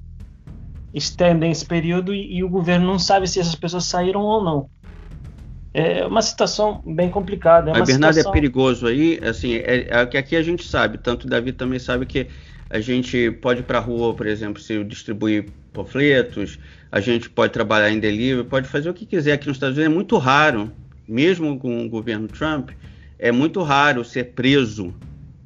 [0.92, 4.68] estendem esse período e, e, o governo não sabe se essas pessoas saíram ou não.
[5.72, 7.70] É uma situação bem complicada.
[7.70, 8.32] É Mas, Bernardo, situação...
[8.32, 11.78] é perigoso aí, assim, é, é que aqui a gente sabe, tanto o Davi também
[11.78, 12.26] sabe que
[12.70, 16.58] a gente pode ir para a rua, por exemplo, se distribuir panfletos,
[16.90, 19.32] a gente pode trabalhar em delivery, pode fazer o que quiser.
[19.32, 20.72] Aqui nos Estados Unidos é muito raro,
[21.06, 22.70] mesmo com o governo Trump,
[23.18, 24.94] é muito raro ser preso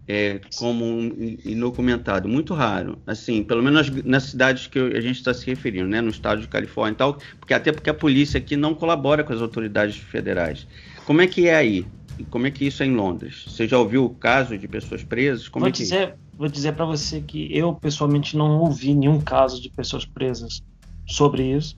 [0.07, 5.17] é, como um indocumentado, muito raro, assim, pelo menos nas, nas cidades que a gente
[5.17, 8.39] está se referindo, né, no estado de Califórnia e tal, porque até porque a polícia
[8.39, 10.67] aqui não colabora com as autoridades federais.
[11.07, 11.87] Como é que é aí?
[12.31, 13.45] Como é que isso é em Londres?
[13.47, 15.49] Você já ouviu o caso de pessoas presas?
[15.49, 15.79] Como vou é que...
[15.79, 20.63] dizer, vou dizer para você que eu pessoalmente não ouvi nenhum caso de pessoas presas
[21.07, 21.77] sobre isso.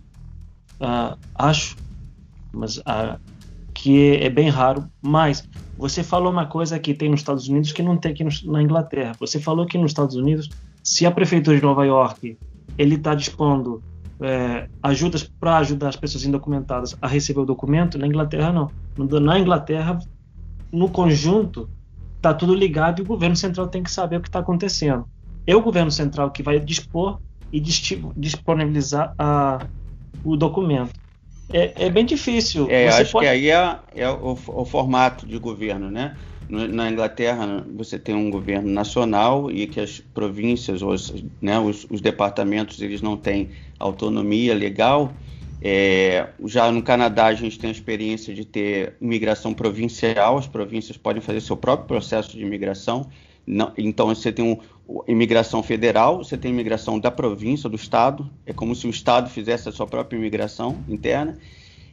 [0.81, 1.77] Uh, acho,
[2.53, 3.19] mas uh,
[3.73, 4.91] que é, é bem raro.
[5.01, 8.63] Mas você falou uma coisa que tem nos Estados Unidos que não tem aqui na
[8.63, 9.13] Inglaterra.
[9.19, 10.49] Você falou que nos Estados Unidos,
[10.83, 12.39] se a prefeitura de Nova York
[12.79, 13.83] ele está dispondo
[14.21, 18.71] é, ajudas para ajudar as pessoas indocumentadas a receber o documento, na Inglaterra não.
[19.21, 19.99] Na Inglaterra,
[20.73, 21.69] no conjunto,
[22.17, 25.05] está tudo ligado e o governo central tem que saber o que está acontecendo.
[25.47, 27.21] É o governo central que vai dispor
[27.53, 29.67] e disponibilizar a,
[30.25, 31.04] o documento.
[31.53, 32.67] É, é bem difícil.
[32.71, 33.27] É, você acho pode...
[33.27, 36.17] que aí é, é o, o, formato de governo, né?
[36.49, 42.03] Na Inglaterra você tem um governo nacional e que as províncias, os, né, os, os
[42.03, 45.13] departamentos, eles não têm autonomia legal.
[45.63, 50.99] É, já no Canadá a gente tem a experiência de ter imigração provincial, as províncias
[50.99, 53.09] podem fazer seu próprio processo de imigração.
[53.47, 54.59] Não, então você tem um,
[55.07, 58.31] imigração federal, você tem imigração da província, do estado.
[58.47, 61.37] É como se o estado fizesse a sua própria imigração interna.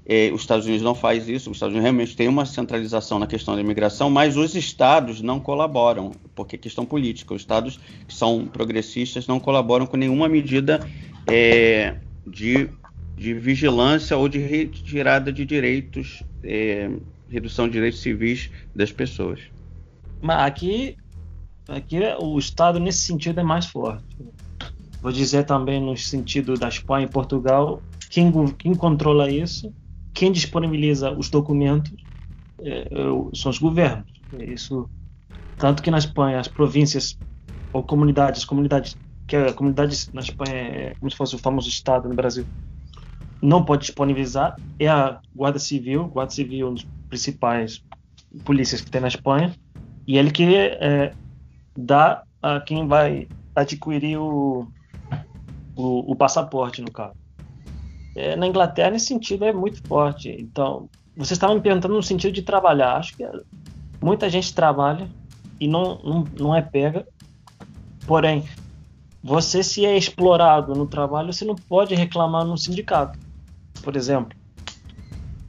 [0.06, 1.52] É, os Estados Unidos não faz isso.
[1.52, 5.40] Os Estados Unidos realmente tem uma centralização na questão da imigração, mas os estados não
[5.40, 7.34] colaboram, porque é questão política.
[7.34, 10.86] Os estados que são progressistas não colaboram com nenhuma medida
[11.28, 12.70] é, de,
[13.16, 16.90] de vigilância ou de retirada de direitos, é,
[17.30, 19.40] redução de direitos civis das pessoas.
[20.22, 20.98] Mas aqui
[21.68, 24.04] Aqui o Estado, nesse sentido, é mais forte.
[25.02, 29.74] Vou dizer também no sentido da Espanha e Portugal, quem, quem controla isso,
[30.14, 31.92] quem disponibiliza os documentos
[32.62, 32.88] é, é
[33.34, 34.12] são os governos.
[34.40, 34.90] Isso,
[35.58, 37.18] tanto que na Espanha as províncias
[37.74, 38.98] ou comunidades, comunidades
[39.28, 42.46] que a comunidade na Espanha é como se fosse o famoso Estado no Brasil,
[43.42, 47.84] não pode disponibilizar é a Guarda Civil, Guarda Civil um dos principais
[48.44, 49.56] polícias que tem na Espanha,
[50.06, 51.14] e ele que é,
[51.78, 54.68] dá a quem vai adquirir o,
[55.76, 57.16] o, o passaporte, no caso.
[58.16, 60.30] É, na Inglaterra, nesse sentido, é muito forte.
[60.40, 62.98] Então, você estava me perguntando no sentido de trabalhar.
[62.98, 63.26] Acho que
[64.02, 65.10] muita gente trabalha
[65.60, 67.08] e não, não, não é pega.
[68.06, 68.44] Porém,
[69.24, 73.18] você se é explorado no trabalho, você não pode reclamar no sindicato.
[73.84, 74.38] Por exemplo,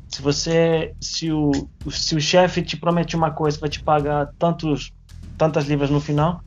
[0.09, 1.51] se você se o,
[1.91, 4.93] se o chefe te promete uma coisa, vai te pagar tantos
[5.37, 6.43] tantas libras no final.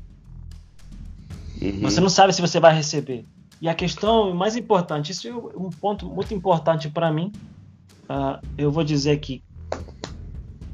[1.62, 1.82] Uhum.
[1.82, 3.26] Você não sabe se você vai receber.
[3.62, 7.32] E a questão mais importante, isso é um ponto muito importante para mim.
[8.04, 9.44] Uh, eu vou dizer que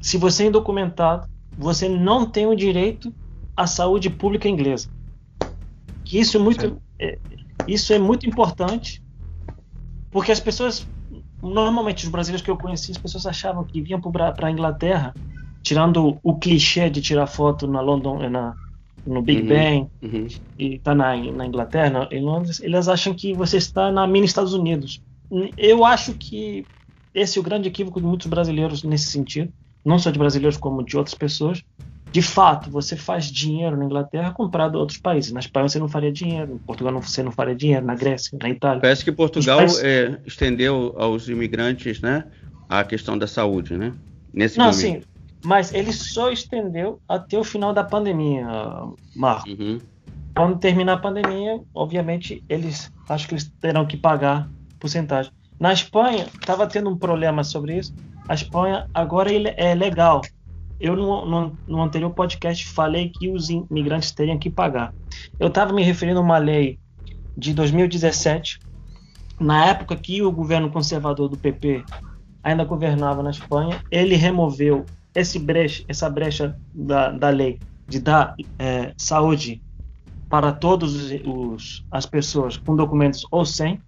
[0.00, 3.14] se você é indocumentado, você não tem o direito
[3.56, 4.88] à saúde pública inglesa.
[6.04, 7.18] Que isso é muito, é,
[7.66, 9.02] isso é muito importante,
[10.10, 10.86] porque as pessoas,
[11.40, 15.14] normalmente os brasileiros que eu conheci, as pessoas achavam que vinham para a Inglaterra
[15.62, 18.54] tirando o clichê de tirar foto na London, na,
[19.06, 20.26] no Big Uhum, Ben uhum.
[20.58, 24.54] e tá na, na Inglaterra, em Londres, eles acham que você está na mini Estados
[24.54, 25.00] Unidos.
[25.56, 26.66] Eu acho que
[27.14, 29.50] esse é o grande equívoco de muitos brasileiros nesse sentido,
[29.84, 31.62] não só de brasileiros como de outras pessoas.
[32.12, 35.32] De fato, você faz dinheiro na Inglaterra comparado a outros países.
[35.32, 38.50] Na Espanha você não faria dinheiro, em Portugal você não faria dinheiro, na Grécia, na
[38.50, 38.82] Itália.
[38.82, 42.24] Parece que Portugal países- é, estendeu aos imigrantes, né,
[42.68, 43.94] a questão da saúde, né?
[44.32, 44.74] Nesse Não, momento.
[44.74, 45.00] sim,
[45.44, 48.46] mas ele só estendeu até o final da pandemia,
[49.14, 49.48] Marco.
[49.48, 49.78] Uhum.
[50.34, 54.48] Quando terminar a pandemia, obviamente, eles acho que eles terão que pagar
[54.80, 55.30] porcentagem.
[55.60, 57.94] Na Espanha, estava tendo um problema sobre isso.
[58.28, 60.22] A Espanha agora é legal.
[60.80, 64.92] Eu no, no- no anterior podcast falei que os imigrantes teriam que pagar.
[65.38, 66.78] Eu estava me referindo a uma lei
[67.36, 68.58] de 2017,
[69.38, 71.84] na época que o governo conservador do PP
[72.42, 78.34] ainda governava na Espanha, ele removeu esse brecha, essa brecha da, da lei de dar
[78.58, 79.62] eh, saúde
[80.28, 81.10] para todas
[81.90, 83.78] as pessoas com documentos ou sem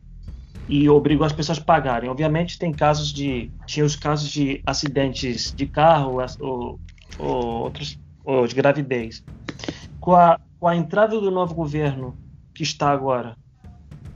[0.69, 2.11] e obrigou as pessoas a pagarem.
[2.11, 6.81] Obviamente tem casos de tinha os casos de acidentes de carro ou,
[7.19, 9.25] ou outros ou de gravidez.
[10.01, 12.17] Com a, com a entrada do novo governo
[12.55, 13.37] que está agora,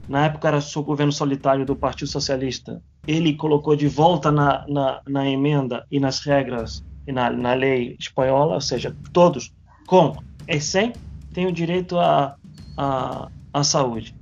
[0.07, 5.01] na época era o governo solitário do Partido Socialista, ele colocou de volta na, na,
[5.07, 9.51] na emenda e nas regras na, na lei espanhola, ou seja, todos
[9.87, 10.17] com
[10.47, 10.93] e sem
[11.33, 12.35] têm o direito à
[12.77, 14.15] à à saúde.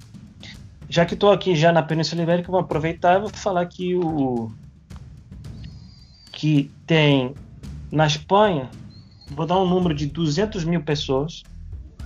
[0.89, 4.51] Já que estou aqui já na Península Ibérica, vou aproveitar e vou falar que o
[6.31, 7.33] que tem
[7.91, 8.69] na Espanha,
[9.31, 11.43] vou dar um número de 200 mil pessoas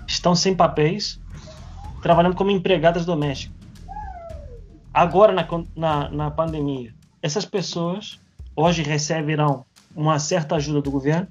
[0.08, 1.20] estão sem papéis,
[2.02, 3.56] trabalhando como empregadas domésticas.
[4.94, 8.20] Agora na, na, na pandemia, essas pessoas
[8.56, 11.28] hoje receberão uma certa ajuda do governo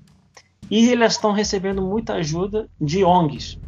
[0.71, 3.59] e elas estão recebendo muita ajuda de ONGs.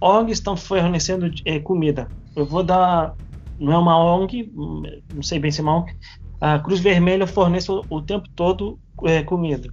[0.00, 2.08] ONGs estão fornecendo eh, comida.
[2.34, 3.14] Eu vou dar,
[3.58, 5.96] não é uma ONG, hum, não sei bem se é uma ONG.
[6.40, 9.70] A Cruz Vermelha fornece o, o tempo todo eh, comida.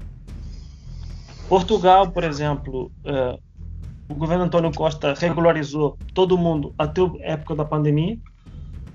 [1.47, 3.39] Portugal, por exemplo, eh,
[4.09, 8.17] o governo Antônio Costa regularizou todo mundo até a época da pandemia,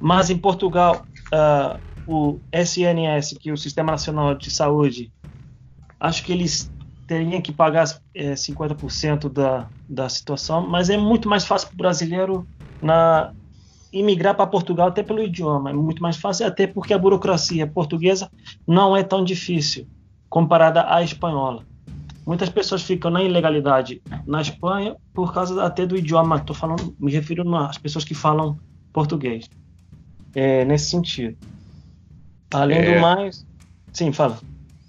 [0.01, 5.13] mas em Portugal ah, o SNS, que é o Sistema Nacional de Saúde,
[6.01, 6.71] acho que eles
[7.07, 11.79] teriam que pagar eh, 50% da, da situação, mas é muito mais fácil para o
[11.79, 12.47] brasileiro
[12.81, 13.33] na,
[13.93, 18.31] imigrar para Portugal até pelo idioma, é muito mais fácil, até porque a burocracia portuguesa
[18.67, 19.87] não é tão difícil
[20.29, 21.65] comparada à espanhola.
[22.25, 26.37] Muitas pessoas ficam na ilegalidade na Espanha por causa até do idioma.
[26.37, 28.57] Estou falando, me refiro às pessoas que falam
[28.93, 29.51] português.
[30.35, 31.37] É, nesse sentido.
[32.53, 32.95] Além É.
[32.95, 33.45] do mais,
[33.93, 34.41] sim, fala.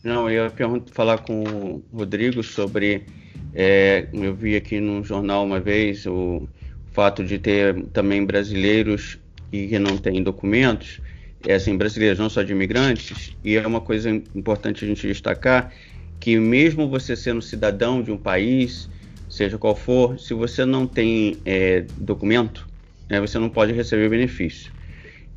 [0.04, 3.06] Não, eu ia falar com o Rodrigo sobre.
[3.54, 6.48] é, eu vi aqui num jornal uma vez o
[6.92, 9.18] fato de ter também brasileiros
[9.52, 11.00] e que não têm documentos,
[11.46, 15.74] é assim, brasileiros não só de imigrantes, e é uma coisa importante a gente destacar
[16.20, 18.90] que mesmo você sendo cidadão de um país,
[19.28, 22.68] seja qual for, se você não tem é, documento,
[23.10, 24.72] né, você não pode receber benefício.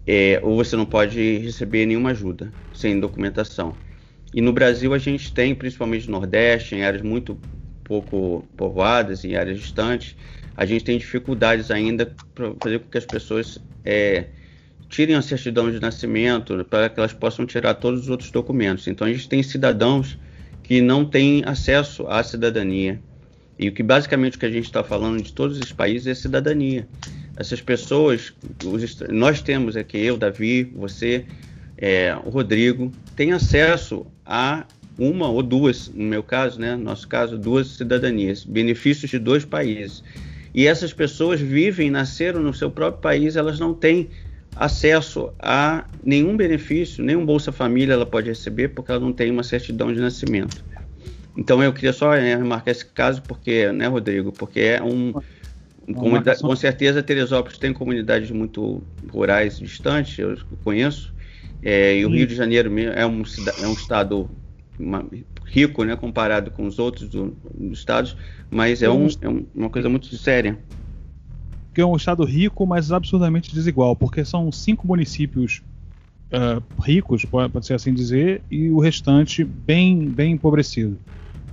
[0.06, 3.74] É, ou você não pode receber nenhuma ajuda sem documentação.
[4.32, 7.38] E no Brasil a gente tem, principalmente no Nordeste, em áreas muito
[7.82, 10.16] pouco povoadas, em áreas distantes,
[10.56, 14.26] a gente tem dificuldades ainda para fazer com que as pessoas é,
[14.88, 18.86] tirem a certidão de nascimento, para que elas possam tirar todos os outros documentos.
[18.86, 20.18] Então a gente tem cidadãos
[20.62, 23.00] que não têm acesso à cidadania.
[23.58, 26.14] E o que basicamente o que a gente está falando de todos os países é
[26.14, 26.86] cidadania.
[27.36, 28.32] Essas pessoas,
[28.64, 31.26] os, nós temos aqui, eu, Davi, você,
[31.76, 34.64] é, o Rodrigo, tem acesso a
[34.98, 39.44] uma ou duas, no meu caso, né, no nosso caso, duas cidadanias, benefícios de dois
[39.44, 40.02] países.
[40.54, 44.08] E essas pessoas vivem, nasceram no seu próprio país, elas não têm
[44.54, 49.42] acesso a nenhum benefício, nenhum Bolsa Família ela pode receber porque ela não tem uma
[49.42, 50.64] certidão de nascimento.
[51.36, 55.12] Então eu queria só é, remarcar esse caso porque, né, Rodrigo, porque é um
[55.94, 61.14] comunidade, com certeza Teresópolis tem comunidades muito rurais distantes, eu conheço,
[61.62, 63.22] é, e o Rio de Janeiro é um,
[63.62, 64.28] é um estado
[65.44, 68.16] rico, né, comparado com os outros do, dos estados,
[68.50, 70.58] mas é, um, é um, uma coisa muito séria.
[71.72, 75.62] Que é um estado rico, mas absurdamente desigual, porque são cinco municípios
[76.32, 80.98] uh, ricos, pode, pode ser assim dizer, e o restante bem, bem empobrecido,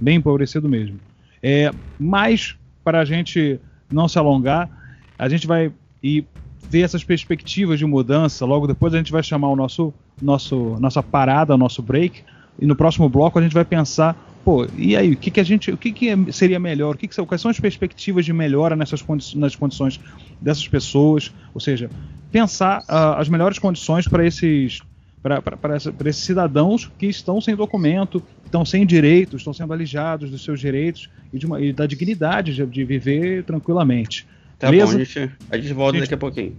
[0.01, 0.99] bem empobrecido mesmo.
[1.41, 3.59] É, mas para a gente
[3.93, 4.69] não se alongar,
[5.17, 5.71] a gente vai
[6.01, 6.25] ir
[6.69, 8.45] ver essas perspectivas de mudança.
[8.45, 12.23] Logo depois a gente vai chamar o nosso, nosso nossa parada, o nosso break.
[12.59, 15.43] E no próximo bloco a gente vai pensar, pô, e aí, o que, que a
[15.43, 18.33] gente, o que, que é, seria melhor, o que, que quais são as perspectivas de
[18.33, 19.99] melhora nessas condi nas condições
[20.39, 21.89] dessas pessoas, ou seja,
[22.31, 24.81] pensar uh, as melhores condições para esses
[25.23, 30.59] para esses cidadãos que estão sem documento, estão sem direitos, estão sendo alijados dos seus
[30.59, 34.27] direitos e, uma, e da dignidade de, de, viver tranquilamente.
[34.59, 34.91] Tá Beleza?
[34.91, 36.01] bom, a gente, a gente volta gente...
[36.01, 36.57] daqui a pouquinho.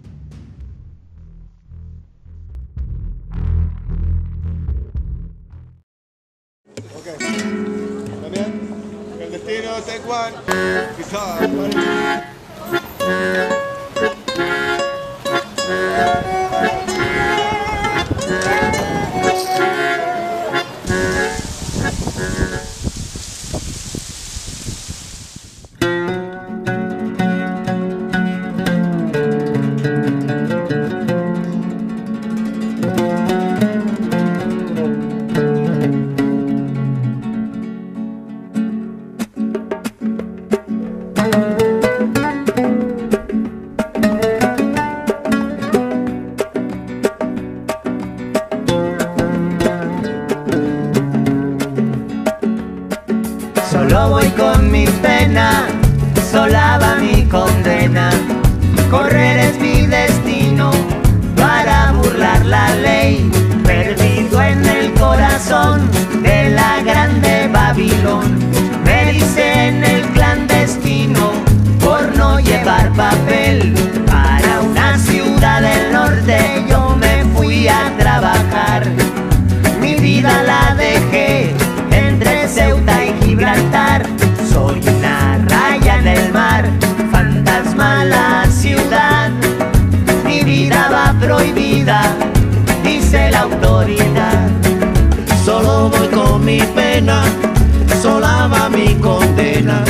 [98.01, 99.82] solaba mi condena,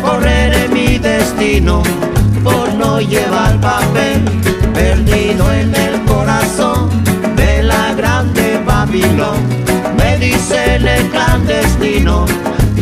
[0.00, 1.82] correré mi destino
[2.42, 4.22] por no llevar papel,
[4.72, 6.88] perdido en el corazón
[7.36, 9.40] de la grande Babilón.
[9.98, 12.24] Me dicen el clandestino,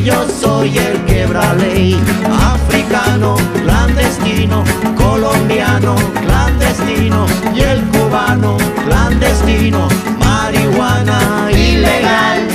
[0.04, 1.98] yo soy el quebra ley,
[2.54, 3.34] africano,
[3.64, 4.62] clandestino,
[4.96, 9.88] colombiano, clandestino, y el cubano, clandestino,
[10.20, 12.49] marihuana ilegal.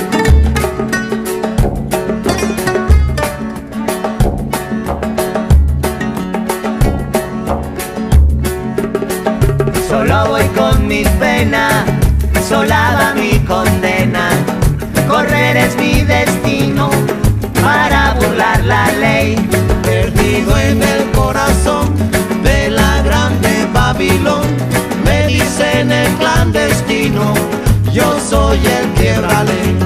[11.36, 11.86] pena,
[13.16, 14.30] mi condena.
[15.08, 16.90] Correr es mi destino
[17.62, 19.36] para burlar la ley.
[19.84, 21.94] Perdido en el corazón
[22.44, 24.48] de la grande Babilón,
[25.04, 27.34] me dicen el clandestino,
[27.92, 29.78] yo soy el quiebra ley.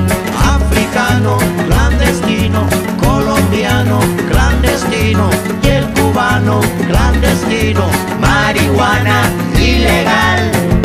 [0.55, 1.37] Africano,
[1.67, 2.61] clandestino,
[3.03, 5.29] colombiano, clandestino,
[5.63, 7.85] y el cubano, clandestino,
[8.19, 9.23] marihuana
[9.55, 10.78] ilegal.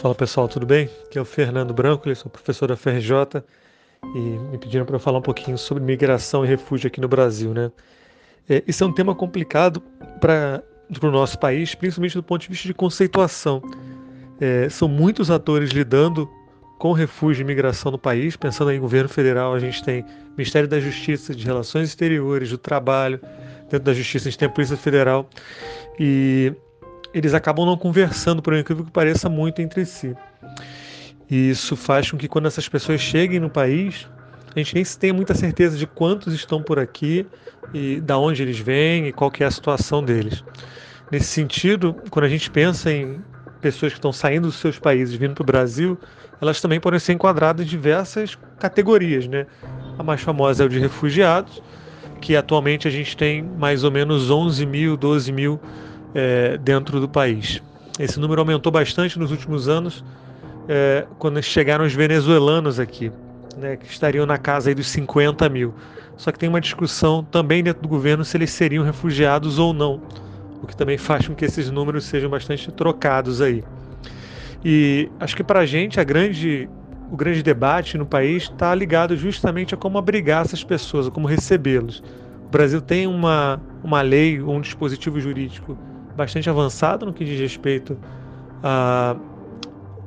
[0.00, 0.88] Fala pessoal, tudo bem?
[1.04, 3.44] Aqui é o Fernando Branco, eu sou professor da FRJ
[4.14, 7.70] e me pediram para falar um pouquinho sobre migração e refúgio aqui no Brasil, né?
[8.48, 9.82] É, isso é um tema complicado
[10.18, 10.62] para
[11.02, 13.60] o nosso país, principalmente do ponto de vista de conceituação.
[14.40, 16.26] É, são muitos atores lidando
[16.78, 18.36] com refúgio e migração no país.
[18.36, 23.20] Pensando em governo federal, a gente tem Ministério da Justiça, de Relações Exteriores, do Trabalho,
[23.64, 25.28] dentro da Justiça a gente tem a Polícia Federal.
[25.98, 26.54] E
[27.12, 30.16] eles acabam não conversando, por incrível que pareça, muito entre si.
[31.30, 34.08] E isso faz com que quando essas pessoas cheguem no país,
[34.54, 37.26] a gente nem tem muita certeza de quantos estão por aqui
[37.72, 40.44] e da onde eles vêm e qual que é a situação deles.
[41.10, 43.20] Nesse sentido, quando a gente pensa em
[43.60, 45.98] pessoas que estão saindo dos seus países vindo para o Brasil,
[46.40, 49.46] elas também podem ser enquadradas em diversas categorias, né?
[49.98, 51.62] A mais famosa é o de refugiados,
[52.20, 55.60] que atualmente a gente tem mais ou menos 11 mil, 12 mil
[56.14, 57.62] é, dentro do país.
[57.98, 60.04] Esse número aumentou bastante nos últimos anos,
[60.68, 63.12] é, quando chegaram os venezuelanos aqui,
[63.56, 65.74] né, que estariam na casa dos 50 mil.
[66.16, 70.00] Só que tem uma discussão também dentro do governo se eles seriam refugiados ou não,
[70.62, 73.64] o que também faz com que esses números sejam bastante trocados aí.
[74.64, 76.68] E acho que para a gente a grande,
[77.10, 81.26] o grande debate no país está ligado justamente a como abrigar essas pessoas, a como
[81.26, 82.02] recebê-los.
[82.46, 85.78] O Brasil tem uma, uma lei, um dispositivo jurídico
[86.16, 87.96] bastante avançado no que diz respeito
[88.62, 89.16] a,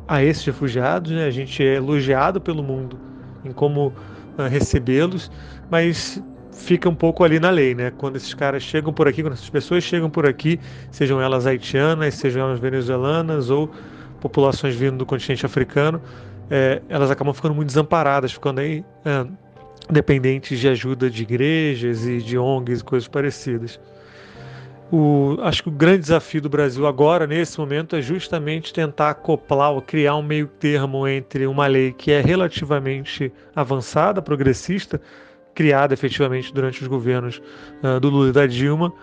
[0.07, 1.11] a esses refugiados.
[1.11, 1.25] Né?
[1.25, 2.99] A gente é elogiado pelo mundo
[3.43, 5.31] em como uh, recebê-los,
[5.69, 7.91] mas fica um pouco ali na lei, né?
[7.91, 10.59] Quando esses caras chegam por aqui, quando essas pessoas chegam por aqui,
[10.91, 13.69] sejam elas haitianas, sejam elas venezuelanas ou
[14.21, 16.01] populações vindo do continente africano,
[16.49, 19.25] é, elas acabam ficando muito desamparadas, ficando aí é,
[19.89, 23.79] dependentes de ajuda de igrejas e de ONGs e coisas parecidas.
[24.95, 29.71] O, acho que o grande desafio do Brasil agora, nesse momento, é justamente tentar acoplar
[29.71, 35.01] ou criar um meio termo entre uma lei que é relativamente avançada, progressista,
[35.55, 37.41] criada efetivamente durante os governos
[37.81, 38.93] uh, do Lula e da Dilma,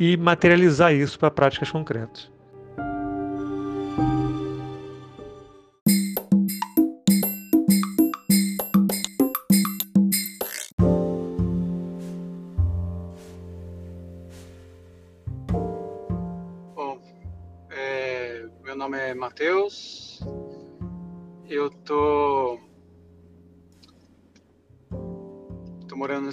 [0.00, 2.32] e materializar isso para práticas concretas.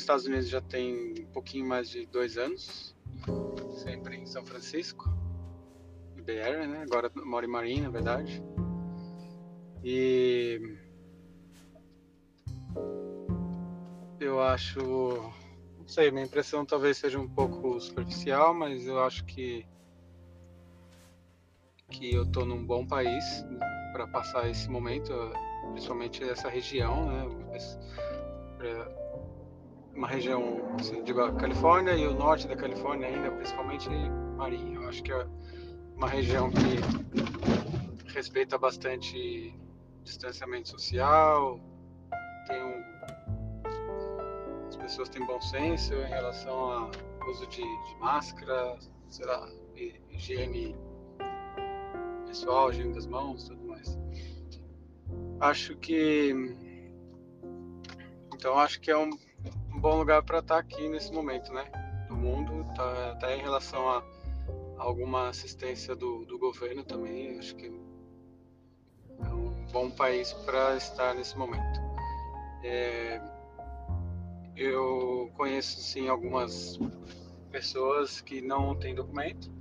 [0.04, 2.96] Estados Unidos já tem um pouquinho mais de dois anos,
[3.84, 5.10] sempre em São Francisco,
[6.26, 6.82] Bay Area, né?
[6.84, 8.44] Agora moro em Marin, na verdade.
[9.84, 10.78] E
[14.20, 19.66] eu acho, não sei, minha impressão talvez seja um pouco superficial, mas eu acho que
[21.90, 23.60] que eu estou num bom país né,
[23.92, 25.14] para passar esse momento,
[25.74, 29.03] principalmente essa região, né?
[29.96, 33.90] Uma região, assim, digo, a Califórnia e o norte da Califórnia ainda, principalmente
[34.38, 34.76] Marinha.
[34.76, 35.28] Eu acho que é
[35.96, 39.54] uma região que respeita bastante
[40.04, 41.60] distanciamento social,
[42.48, 42.84] tem um,
[44.68, 46.92] as pessoas têm bom senso em relação ao
[47.30, 48.78] uso de, de máscara,
[49.10, 49.50] sei lá,
[50.12, 50.76] higiene
[52.28, 53.98] pessoal, higiene das mãos, tudo mais.
[55.40, 56.34] Acho que
[58.34, 59.10] então acho que é um,
[59.74, 61.66] um bom lugar para estar tá aqui nesse momento, né?
[62.08, 64.04] Do mundo, tá até em relação a,
[64.78, 67.38] alguma assistência do, do governo também.
[67.40, 67.68] Acho que
[69.20, 71.82] é um bom país para estar nesse momento.
[72.64, 73.22] É,
[74.56, 76.80] eu conheço sim algumas
[77.52, 79.52] pessoas que não têm documento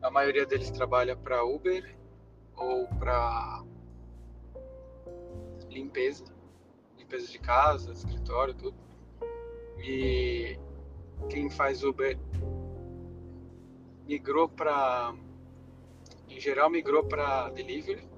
[0.00, 1.96] a maioria deles trabalha para Uber
[2.56, 3.64] ou para
[5.68, 6.24] limpeza,
[6.96, 8.87] limpeza de casa, escritório, tudo.
[9.80, 10.58] E
[11.30, 12.18] quem faz Uber
[14.06, 15.14] migrou para,
[16.28, 18.08] em geral, migrou para delivery.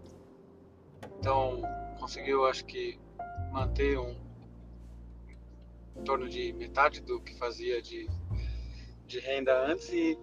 [1.18, 1.62] Então
[1.98, 2.98] conseguiu, acho que,
[3.52, 4.30] manter um
[5.96, 8.08] em torno de metade do que fazia de,
[9.06, 10.18] de renda antes e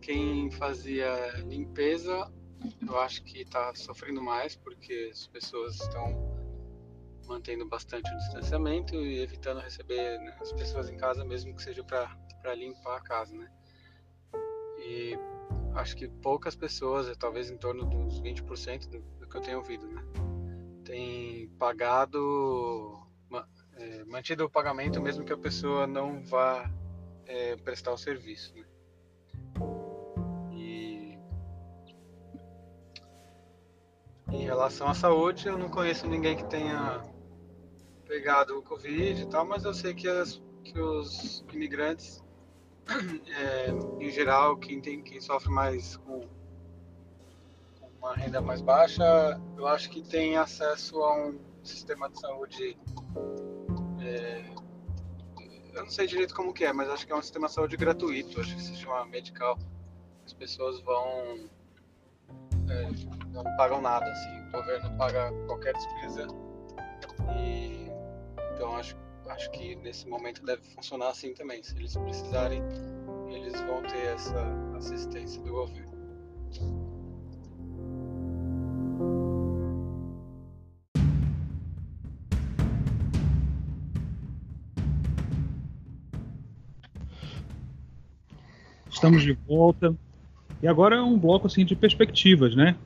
[0.00, 1.08] quem fazia
[1.46, 2.30] limpeza,
[2.86, 6.33] eu acho que está sofrendo mais porque as pessoas estão
[7.26, 11.82] mantendo bastante o distanciamento e evitando receber né, as pessoas em casa, mesmo que seja
[11.84, 13.50] para limpar a casa, né?
[14.78, 15.18] E
[15.74, 19.86] acho que poucas pessoas, talvez em torno dos 20% do, do que eu tenho ouvido,
[19.86, 20.02] né?
[20.84, 23.00] Tem pagado,
[23.76, 26.70] é, mantido o pagamento mesmo que a pessoa não vá
[27.26, 28.64] é, prestar o serviço, né?
[34.34, 37.00] Em relação à saúde, eu não conheço ninguém que tenha
[38.14, 42.22] pegado o Covid e tal, mas eu sei que, as, que os imigrantes,
[43.26, 46.24] é, em geral, quem, tem, quem sofre mais com,
[47.98, 49.02] uma renda mais baixa,
[49.56, 52.78] eu acho que tem acesso a um sistema de saúde.
[54.00, 54.44] É,
[55.72, 57.76] eu não sei direito como que é, mas acho que é um sistema de saúde
[57.76, 59.58] gratuito, acho que se chama medical.
[60.24, 61.50] As pessoas vão
[62.70, 62.90] é,
[63.32, 66.28] não pagam nada, assim, o governo paga qualquer despesa
[67.36, 67.83] e
[68.54, 68.96] Então acho,
[69.28, 71.62] acho que nesse momento deve funcionar assim também.
[71.62, 72.62] Se eles precisarem,
[73.28, 74.46] eles vão ter essa
[74.76, 75.92] assistência do governo.
[88.90, 89.94] Estamos de volta.
[90.62, 92.76] E agora é um bloco assim de perspectivas, né?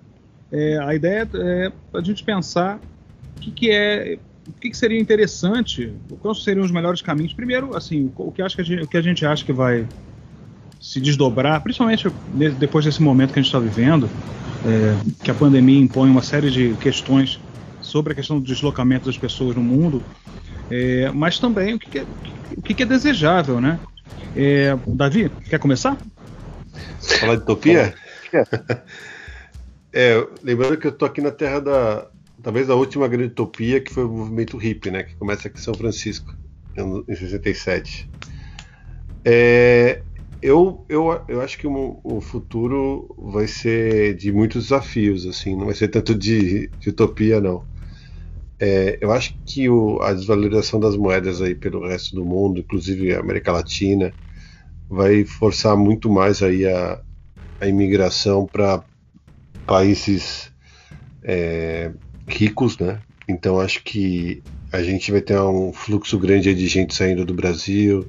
[0.50, 2.80] É, a ideia é a gente pensar
[3.36, 4.18] o que, que é,
[4.48, 7.32] o que, que, seria interessante, quais seriam os melhores caminhos.
[7.32, 9.86] Primeiro, assim, o que, acho que, a gente, o que a gente acha que vai
[10.80, 12.08] se desdobrar, principalmente
[12.58, 14.08] depois desse momento que a gente está vivendo,
[14.64, 17.40] é, que a pandemia impõe uma série de questões
[17.80, 20.02] sobre a questão do deslocamento das pessoas no mundo,
[20.70, 22.06] é, mas também o, que, é,
[22.56, 23.78] o que, é desejável, né?
[24.36, 25.96] É, Davi, quer começar?
[27.20, 27.94] Falar de utopia?
[29.92, 32.06] é, lembrando que eu tô aqui na terra da.
[32.42, 35.02] Talvez a última grande utopia, que foi o movimento hippie, né?
[35.02, 36.32] Que começa aqui em São Francisco,
[36.76, 38.08] em 67.
[39.24, 40.02] É,
[40.40, 45.66] eu, eu, eu acho que o, o, futuro vai ser de muitos desafios, assim, não
[45.66, 47.64] vai ser tanto de, de utopia, não.
[48.60, 53.14] É, eu acho que o, a desvalorização das moedas aí pelo resto do mundo, inclusive
[53.14, 54.14] a América Latina,
[54.88, 57.00] vai forçar muito mais aí a,
[57.60, 58.84] a imigração para
[59.66, 60.52] países
[61.22, 61.92] é,
[62.28, 63.00] ricos, né?
[63.28, 68.06] Então acho que a gente vai ter um fluxo grande de gente saindo do Brasil,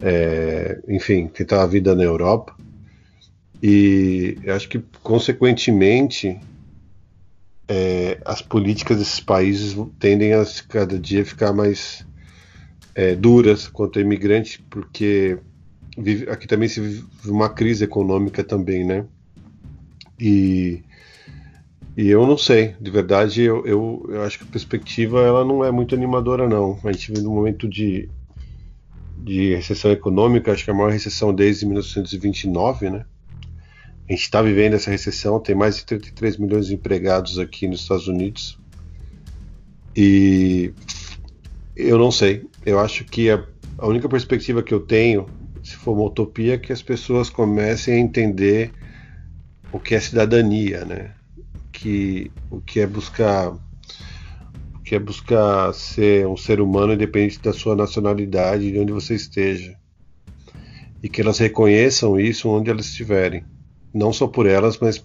[0.00, 2.54] é, enfim, tentar a vida na Europa.
[3.62, 6.38] E acho que, consequentemente,
[7.68, 12.06] é, as políticas desses países tendem a cada dia ficar mais
[12.94, 15.38] é, duras quanto a imigrante, porque
[15.96, 19.04] vive, aqui também se vive uma crise econômica também, né?
[20.18, 20.82] E,
[21.96, 25.64] e eu não sei, de verdade, eu, eu, eu, acho que a perspectiva ela não
[25.64, 26.78] é muito animadora, não.
[26.84, 28.08] A gente vive num momento de,
[29.18, 33.06] de recessão econômica, acho que é a maior recessão desde 1929, né?
[34.08, 37.80] A gente está vivendo essa recessão, tem mais de 33 milhões de empregados aqui nos
[37.80, 38.58] Estados Unidos.
[39.96, 40.72] E
[41.74, 43.42] eu não sei, eu acho que a,
[43.78, 45.26] a única perspectiva que eu tenho
[45.66, 48.70] se for uma utopia, que as pessoas comecem a entender
[49.72, 51.15] o que é cidadania, né?
[51.78, 57.52] Que, o que é buscar o que é buscar ser um ser humano independente da
[57.52, 59.76] sua nacionalidade, de onde você esteja.
[61.02, 63.44] E que elas reconheçam isso onde elas estiverem.
[63.92, 65.04] Não só por elas, mas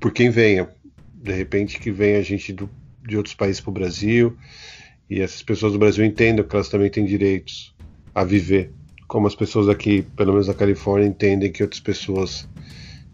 [0.00, 0.68] por quem venha.
[1.14, 2.70] De repente que venha gente do,
[3.06, 4.36] de outros países para o Brasil
[5.10, 7.74] e essas pessoas do Brasil entendam que elas também têm direitos
[8.14, 8.72] a viver
[9.12, 12.48] como as pessoas aqui, pelo menos na Califórnia, entendem que outras pessoas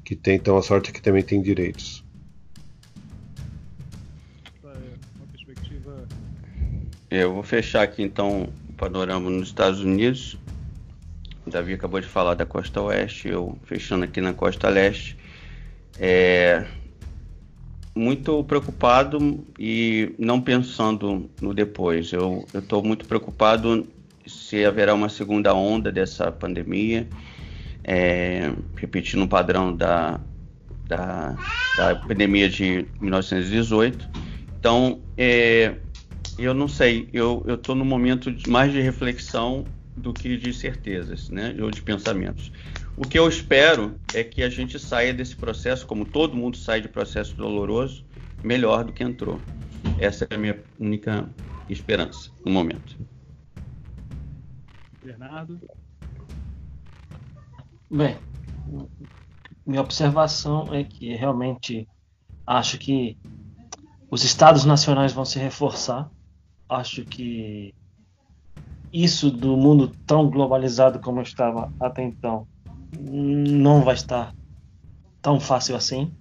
[0.04, 1.97] que tentam a sorte aqui também têm direitos.
[7.10, 10.36] Eu vou fechar aqui então o panorama nos Estados Unidos.
[11.46, 15.16] O Davi acabou de falar da costa oeste, eu fechando aqui na costa leste.
[15.98, 16.66] É,
[17.94, 22.12] muito preocupado e não pensando no depois.
[22.12, 23.86] Eu estou muito preocupado
[24.26, 27.08] se haverá uma segunda onda dessa pandemia,
[27.82, 30.20] é, repetindo o padrão da,
[30.86, 31.34] da,
[31.76, 34.08] da, pandemia de 1918.
[34.58, 35.74] Então, é,
[36.38, 39.64] eu não sei, eu estou no momento de, mais de reflexão
[39.96, 42.52] do que de certezas, né, ou de pensamentos.
[42.96, 46.80] O que eu espero é que a gente saia desse processo, como todo mundo sai
[46.80, 48.04] de processo doloroso,
[48.42, 49.40] melhor do que entrou.
[49.98, 51.28] Essa é a minha única
[51.68, 52.96] esperança no momento.
[55.02, 55.60] Bernardo?
[57.90, 58.18] Bem,
[59.66, 61.88] minha observação é que realmente
[62.46, 63.16] acho que
[64.10, 66.10] os estados nacionais vão se reforçar.
[66.68, 67.74] Acho que
[68.92, 72.46] isso do mundo tão globalizado como estava até então
[72.98, 74.34] não vai estar
[75.20, 76.12] tão fácil assim.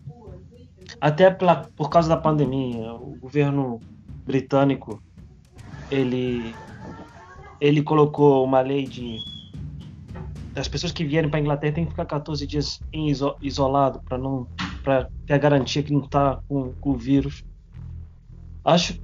[0.99, 3.79] Até pela, por causa da pandemia, o governo
[4.25, 5.01] britânico
[5.89, 6.53] ele
[7.59, 9.17] ele colocou uma lei de
[10.55, 13.99] as pessoas que vierem para a Inglaterra têm que ficar 14 dias em iso, isolado
[14.01, 14.47] para não
[14.83, 17.43] para ter a garantia que não está com, com, o vírus.
[18.63, 18.99] Acho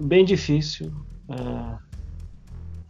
[0.00, 0.92] bem difícil.
[1.28, 1.78] Uh,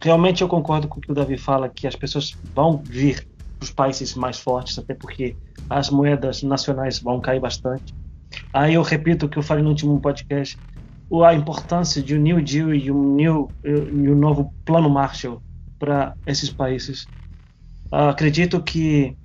[0.01, 3.27] realmente eu concordo com o que o Davi fala que as pessoas vão vir
[3.61, 5.35] os países mais fortes, até porque
[5.69, 7.93] as moedas nacionais vão cair bastante.
[8.53, 10.57] Aí eu repito o que eu falei no último podcast
[11.23, 15.41] a importância de um New Deal e um, new, e um novo plano Marshall
[15.79, 17.03] para esses países.
[17.91, 19.15] Uh, acredito que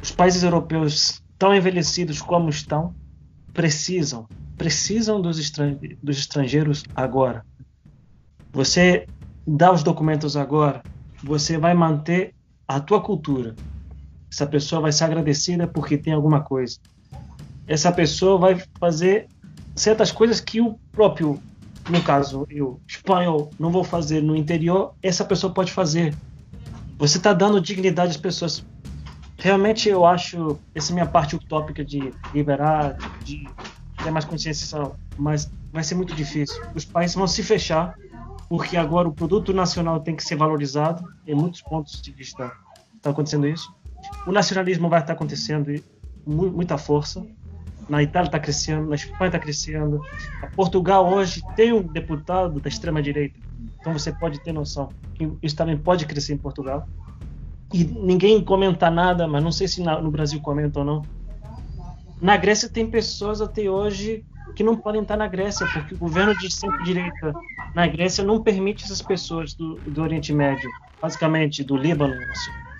[0.00, 2.94] os países europeus tão envelhecidos como estão
[3.52, 4.26] precisam
[4.60, 5.50] precisam dos,
[6.02, 7.46] dos estrangeiros agora.
[8.52, 9.06] Você
[9.46, 10.82] dá os documentos agora,
[11.24, 12.34] você vai manter
[12.68, 13.56] a tua cultura.
[14.30, 16.76] Essa pessoa vai ser agradecida porque tem alguma coisa.
[17.66, 19.28] Essa pessoa vai fazer
[19.74, 21.40] certas coisas que o próprio,
[21.88, 26.14] no caso, eu, espanhol, não vou fazer no interior, essa pessoa pode fazer.
[26.98, 28.62] Você está dando dignidade às pessoas.
[29.40, 33.48] Realmente eu acho essa minha parte utópica de liberar, de
[34.02, 36.62] ter mais consciência, mas vai ser muito difícil.
[36.74, 37.96] Os países vão se fechar
[38.50, 42.52] porque agora o produto nacional tem que ser valorizado em muitos pontos de vista.
[42.96, 43.72] Está acontecendo isso.
[44.26, 45.72] O nacionalismo vai estar acontecendo
[46.24, 47.24] com muita força.
[47.88, 50.04] Na Itália está crescendo, na Espanha está crescendo.
[50.42, 53.38] A Portugal hoje tem um deputado da extrema direita.
[53.80, 56.86] Então você pode ter noção que isso também pode crescer em Portugal.
[57.72, 61.02] E ninguém comenta nada, mas não sei se no Brasil comenta ou não.
[62.20, 66.36] Na Grécia tem pessoas até hoje que não podem estar na Grécia, porque o governo
[66.36, 67.32] de centro-direita
[67.74, 70.68] na Grécia não permite essas pessoas do, do Oriente Médio,
[71.00, 72.14] basicamente do Líbano,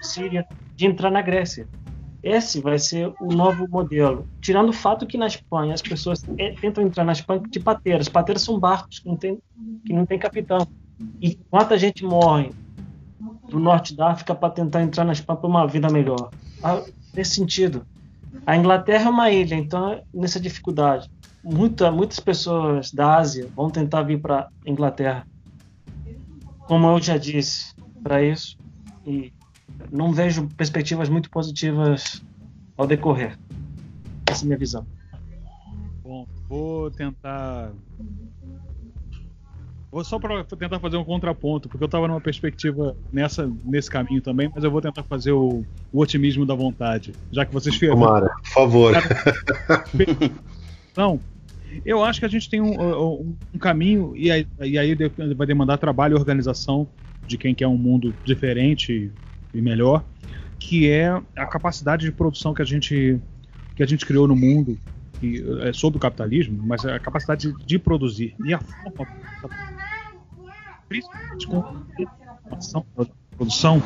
[0.03, 1.69] Síria, de entrar na Grécia.
[2.23, 4.29] Esse vai ser o novo modelo.
[4.41, 8.09] Tirando o fato que na Espanha as pessoas é, tentam entrar na Espanha de pateiras.
[8.09, 9.39] Pateiras são barcos que não tem,
[9.87, 10.67] que não tem capitão.
[11.21, 12.53] E quanta gente morre
[13.51, 16.31] do norte da África para tentar entrar na Espanha para uma vida melhor.
[16.63, 16.83] Ah,
[17.15, 17.87] nesse sentido.
[18.47, 21.11] A Inglaterra é uma ilha, então nessa dificuldade
[21.43, 25.27] muita, muitas pessoas da Ásia vão tentar vir para Inglaterra.
[26.67, 28.57] Como eu já disse, para isso.
[29.07, 29.33] E
[29.91, 32.23] não vejo perspectivas muito positivas
[32.77, 33.37] ao decorrer.
[34.27, 34.87] Essa é a minha visão.
[36.03, 37.73] Bom, vou tentar.
[39.91, 44.21] Vou só para tentar fazer um contraponto, porque eu estava numa perspectiva nessa, nesse caminho
[44.21, 47.99] também, mas eu vou tentar fazer o, o otimismo da vontade, já que vocês fizeram.
[47.99, 48.95] Tomara, por favor.
[50.93, 51.21] Então,
[51.85, 54.97] eu acho que a gente tem um, um, um caminho, e aí, e aí,
[55.37, 56.89] vai demandar trabalho e organização
[57.25, 59.11] de quem quer um mundo diferente
[59.55, 60.05] e melhor,
[60.59, 63.21] que é a capacidade de produção que a gente,
[63.77, 64.77] que a gente criou no mundo,
[65.23, 68.35] e, é, sobre o capitalismo, mas a capacidade de, de produzir.
[68.45, 69.07] E a forma,
[70.89, 73.07] principalmente com a
[73.37, 73.83] produção,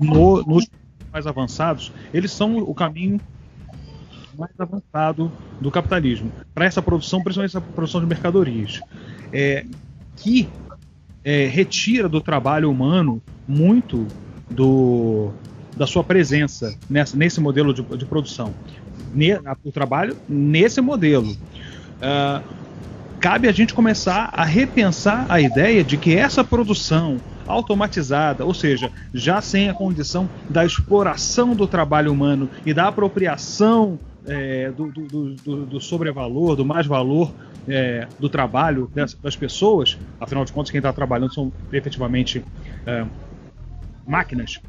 [0.00, 0.68] no, nos
[1.12, 3.20] mais avançados, eles são o caminho
[4.38, 8.80] mais avançado do capitalismo para essa produção, principalmente essa produção de mercadorias,
[9.32, 9.66] é,
[10.16, 10.48] que
[11.22, 14.06] é, retira do trabalho humano muito
[14.48, 15.30] do,
[15.76, 18.54] da sua presença nessa, nesse modelo de, de produção.
[19.12, 21.32] Ne, o trabalho nesse modelo.
[21.32, 22.42] Uh,
[23.20, 28.90] cabe a gente começar a repensar a ideia de que essa produção automatizada, ou seja,
[29.12, 35.34] já sem a condição da exploração do trabalho humano e da apropriação é, do, do,
[35.34, 37.32] do, do, sobrevalor, do mais valor
[37.68, 42.44] é, do trabalho das, das, pessoas, afinal de contas, quem está trabalhando são efetivamente
[42.86, 43.04] é,
[44.06, 44.60] máquinas,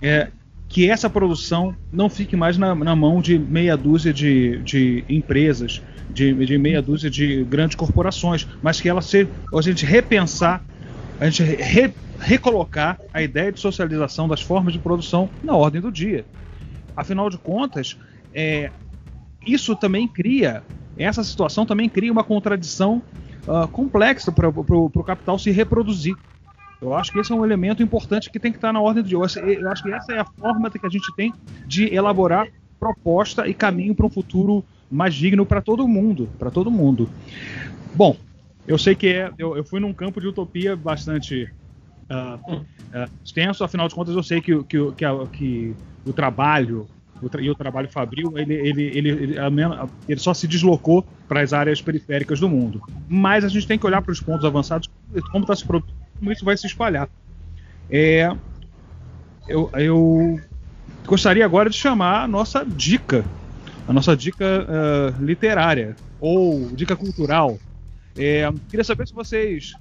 [0.00, 0.28] é,
[0.74, 5.80] que essa produção não fique mais na, na mão de meia dúzia de, de empresas,
[6.10, 10.64] de, de, meia dúzia de grandes corporações, mas que ela seja, a gente repensar,
[11.20, 15.92] a gente re, recolocar a ideia de socialização das formas de produção na ordem do
[15.92, 16.24] dia.
[16.96, 17.96] Afinal de contas,
[18.34, 18.72] é,
[19.46, 20.64] isso também cria,
[20.98, 23.00] essa situação também cria uma contradição
[23.46, 26.16] uh, complexa para o capital se reproduzir.
[26.84, 29.16] Eu acho que esse é um elemento importante que tem que estar na ordem de
[29.16, 29.40] hoje.
[29.40, 31.32] Eu acho que essa é a forma que a gente tem
[31.66, 32.46] de elaborar
[32.78, 37.08] proposta e caminho para um futuro mais digno para todo mundo, para todo mundo.
[37.94, 38.14] Bom,
[38.68, 41.50] eu sei que é, eu, eu, fui num campo de utopia bastante
[42.10, 46.86] uh, uh, extenso, afinal de contas eu sei que, que, que, que o trabalho
[47.40, 49.36] e o trabalho fabril, ele, ele, ele, ele,
[50.06, 52.82] ele só se deslocou para as áreas periféricas do mundo.
[53.08, 54.90] Mas a gente tem que olhar para os pontos avançados,
[55.32, 57.06] como está se produzindo, como isso vai se espalhar.
[57.90, 58.34] É,
[59.46, 60.40] eu, eu
[61.06, 63.22] gostaria agora de chamar a nossa dica,
[63.86, 67.58] a nossa dica uh, literária ou dica cultural.
[68.16, 69.74] É, queria saber se vocês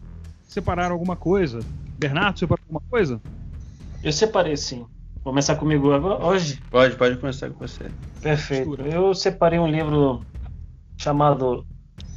[0.45, 1.59] separaram alguma coisa.
[1.97, 3.21] Bernardo, separou alguma coisa?
[4.03, 4.85] Eu separei sim.
[5.23, 6.61] Começar comigo hoje?
[6.69, 7.89] Pode, pode começar com você.
[8.21, 8.81] Perfeito.
[8.81, 10.25] Eu separei um livro
[10.97, 11.65] chamado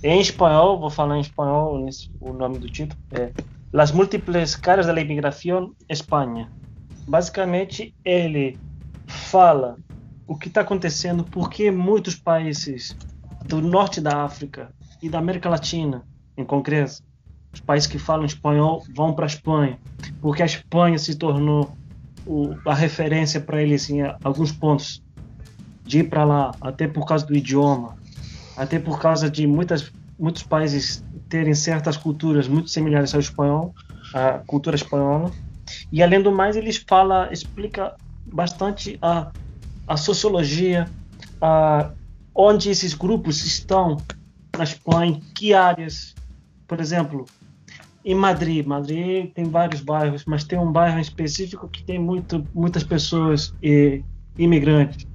[0.03, 1.81] em espanhol, vou falar em espanhol
[2.21, 3.31] o nome do título, é
[3.77, 6.51] Las múltiples caras da imigração Espanha.
[7.07, 8.59] Basicamente, ele
[9.07, 9.77] fala
[10.27, 12.97] o que está acontecendo, porque muitos países
[13.45, 14.73] do norte da África
[15.03, 16.03] e da América Latina,
[16.39, 17.03] em concreto,
[17.53, 19.79] os países que falam espanhol vão para a Espanha,
[20.23, 21.77] porque a Espanha se tornou
[22.27, 25.05] o, a referência para eles em alguns pontos
[25.85, 27.95] de ir para lá, até por causa do idioma,
[28.57, 31.05] até por causa de muitas, muitos países
[31.37, 33.75] terem certas culturas muito similares ao espanhol,
[34.15, 35.31] a cultura espanhola.
[35.93, 39.31] E além do mais, ele fala, explica bastante a,
[39.87, 40.89] a sociologia,
[41.43, 41.91] a,
[42.35, 43.99] onde esses grupos estão
[44.57, 46.15] na Espanha, que áreas.
[46.67, 47.27] Por exemplo,
[48.03, 52.83] em Madrid, Madrid tem vários bairros, mas tem um bairro específico que tem muito, muitas
[52.83, 54.03] pessoas e,
[54.39, 55.07] imigrantes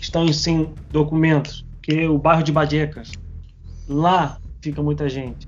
[0.00, 3.10] estão sem documentos, que é o bairro de Badecas.
[3.88, 4.38] Lá
[4.68, 5.46] fica muita gente.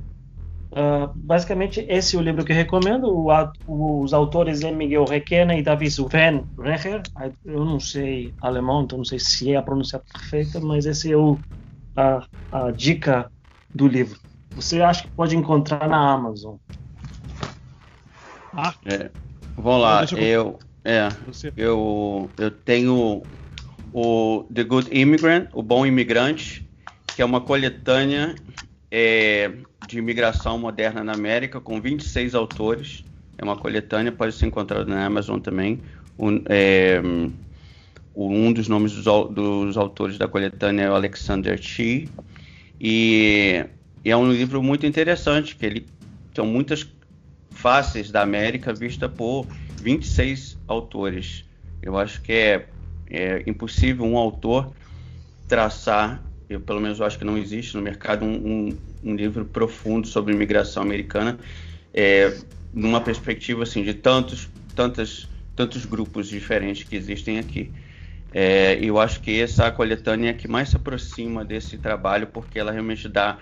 [0.72, 3.04] Uh, basicamente, esse é o livro que eu recomendo.
[3.06, 7.02] O, os autores é Miguel Requena e David Sven Recher.
[7.44, 11.16] Eu não sei alemão, então não sei se é a pronúncia perfeita, mas esse é
[11.16, 11.38] o,
[11.96, 13.30] a, a dica
[13.74, 14.18] do livro.
[14.54, 16.56] Você acha que pode encontrar na Amazon?
[18.52, 18.74] Ah.
[18.84, 19.10] É.
[19.56, 21.08] Vamos lá, eu, eu, é,
[21.56, 23.22] eu, eu tenho
[23.92, 26.66] o The Good Immigrant, o Bom Imigrante,
[27.14, 28.34] que é uma coletânea
[28.90, 29.52] é,
[29.86, 33.04] de imigração moderna na América, com 26 autores.
[33.38, 35.80] É uma coletânea, pode ser encontrada na Amazon também.
[36.18, 37.00] Um, é,
[38.14, 42.08] um dos nomes dos, dos, autores da coletânea é o Alexander Chi.
[42.80, 43.64] E,
[44.04, 45.86] e, é um livro muito interessante, que ele
[46.34, 46.86] são muitas
[47.50, 49.46] faces da América vista por
[49.80, 51.44] 26 autores.
[51.82, 52.66] Eu acho que é,
[53.10, 54.72] é impossível um autor
[55.48, 60.06] traçar eu pelo menos acho que não existe no mercado um, um, um livro profundo
[60.08, 61.38] sobre imigração americana
[61.94, 62.36] é,
[62.72, 67.72] numa perspectiva assim de tantos tantas tantos grupos diferentes que existem aqui.
[68.32, 72.72] É, eu acho que essa coletânea é que mais se aproxima desse trabalho porque ela
[72.72, 73.38] realmente dá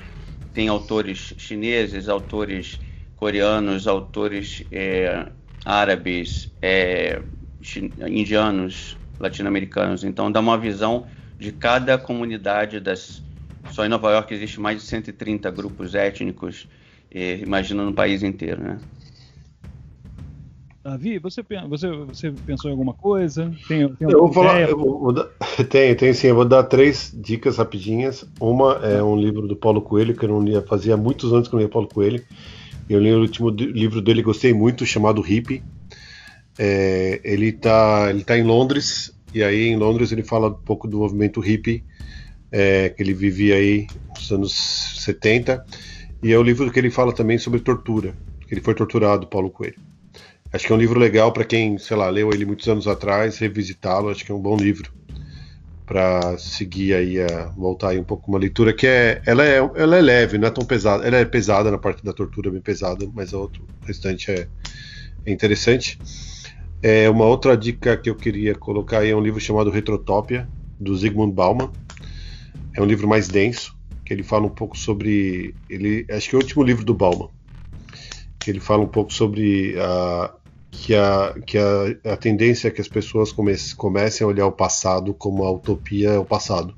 [0.53, 2.81] tem autores chineses autores
[3.17, 5.31] coreanos autores é,
[5.65, 7.23] árabes é,
[8.09, 10.05] indianos latino-americanos.
[10.05, 11.07] Então dá uma visão
[11.39, 13.23] de cada comunidade das.
[13.71, 16.67] Só em Nova York existe mais de 130 grupos étnicos,
[17.11, 18.79] eh, imagina no país inteiro, né?
[20.83, 23.53] Davi, você, você, você pensou em alguma coisa?
[23.69, 25.29] Tem, tem eu vou falar, eu vou dar,
[25.69, 28.25] tem, tem sim, eu vou dar três dicas rapidinhas.
[28.41, 31.55] Uma é um livro do Paulo Coelho, que eu não lia, fazia muitos anos que
[31.55, 32.25] eu não lia Paulo Coelho.
[32.89, 35.63] Eu li o último livro dele, gostei muito, chamado Hippie.
[36.59, 40.89] É, ele está ele tá em Londres, e aí em Londres ele fala um pouco
[40.89, 41.85] do movimento hippie,
[42.51, 44.53] é, que ele vivia aí nos anos
[45.05, 45.65] 70.
[46.23, 48.15] E é o livro que ele fala também sobre tortura,
[48.47, 49.79] que ele foi torturado, Paulo Coelho.
[50.53, 53.37] Acho que é um livro legal para quem, sei lá, leu ele muitos anos atrás,
[53.39, 54.09] revisitá-lo.
[54.09, 54.91] Acho que é um bom livro
[55.85, 59.97] para seguir aí a voltar aí um pouco uma leitura que é ela é ela
[59.97, 61.07] é leve, não é tão pesada.
[61.07, 63.51] Ela é pesada na parte da tortura, bem pesada, mas o
[63.87, 64.49] restante é,
[65.25, 65.99] é interessante.
[66.83, 70.49] É, uma outra dica que eu queria colocar é um livro chamado Retrotopia,
[70.79, 71.71] do Zygmunt Bauman.
[72.75, 75.55] É um livro mais denso, que ele fala um pouco sobre.
[75.69, 77.29] Ele, acho que é o último livro do Bauman.
[78.39, 80.33] Que ele fala um pouco sobre a,
[80.71, 84.53] que, a, que a, a tendência é que as pessoas comece, comecem a olhar o
[84.53, 86.77] passado como a utopia é o passado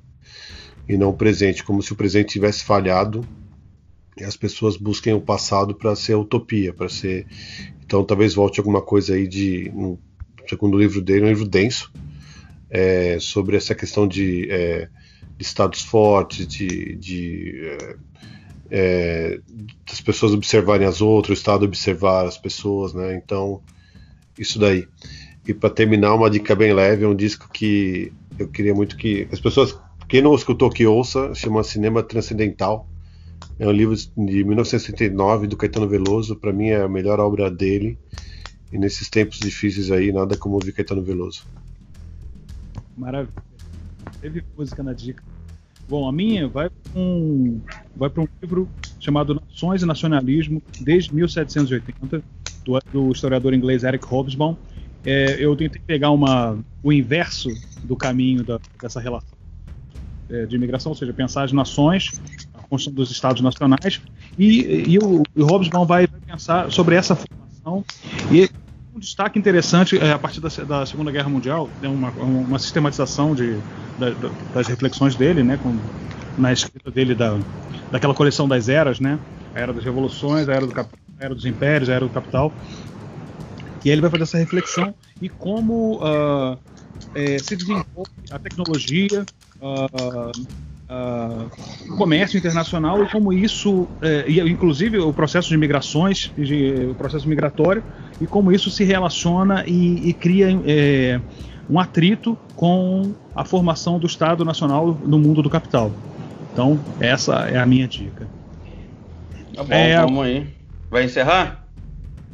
[0.88, 3.24] e não o presente, como se o presente tivesse falhado
[4.16, 7.26] e as pessoas busquem o passado para ser utopia, para ser
[7.84, 9.98] então talvez volte alguma coisa aí de, no
[10.48, 11.92] segundo livro dele, um livro denso,
[12.70, 14.88] é, sobre essa questão de, é,
[15.36, 17.96] de estados fortes, de, de é,
[18.70, 19.40] é
[19.84, 23.16] das pessoas observarem as outras, o Estado observar as pessoas, né?
[23.16, 23.60] Então,
[24.38, 24.86] isso daí.
[25.46, 29.26] E para terminar, uma dica bem leve, é um disco que eu queria muito que
[29.32, 29.76] as pessoas,
[30.08, 32.88] quem não escutou que ouça, chama Cinema Transcendental.
[33.60, 37.98] É um livro de 1969 do Caetano Veloso, para mim é a melhor obra dele.
[38.72, 41.44] E nesses tempos difíceis aí, nada como ouvir Caetano Veloso.
[42.96, 43.34] Maravilha.
[44.18, 45.22] Teve música na dica.
[45.86, 47.60] Bom, a minha vai para um,
[47.94, 48.66] vai um livro
[48.98, 52.22] chamado Nações e Nacionalismo, desde 1780,
[52.64, 54.56] do, do historiador inglês Eric Hobsbawm.
[55.04, 57.50] É, eu tentei pegar uma, o inverso
[57.84, 59.38] do caminho da, dessa relação
[60.30, 62.20] é, de imigração, ou seja, pensar as nações
[62.70, 64.00] construção dos Estados Nacionais,
[64.38, 67.84] e, e o, o vai pensar sobre essa formação.
[68.30, 68.48] E
[68.94, 73.34] um destaque interessante é, a partir da, da, Segunda Guerra Mundial, é uma, uma sistematização
[73.34, 73.58] de,
[73.98, 74.10] da,
[74.54, 75.76] das reflexões dele, né, com,
[76.38, 77.36] na escrita dele da,
[77.90, 79.18] daquela coleção das eras, né,
[79.54, 80.86] a era das revoluções, a era, do, a
[81.18, 82.52] era dos impérios, a era do capital,
[83.84, 86.58] e ele vai fazer essa reflexão e como uh,
[87.14, 89.24] é, se desenvolve a tecnologia,
[89.60, 90.32] uh,
[90.90, 96.94] uh, comércio internacional e como isso, é, e, inclusive o processo de migrações, de, o
[96.94, 97.82] processo migratório,
[98.20, 101.20] e como isso se relaciona e, e cria é,
[101.68, 105.92] um atrito com a formação do Estado Nacional no mundo do capital.
[106.52, 108.26] Então, essa é a minha dica.
[109.54, 110.54] Tá bom, é, vamos aí.
[110.90, 111.68] Vai encerrar?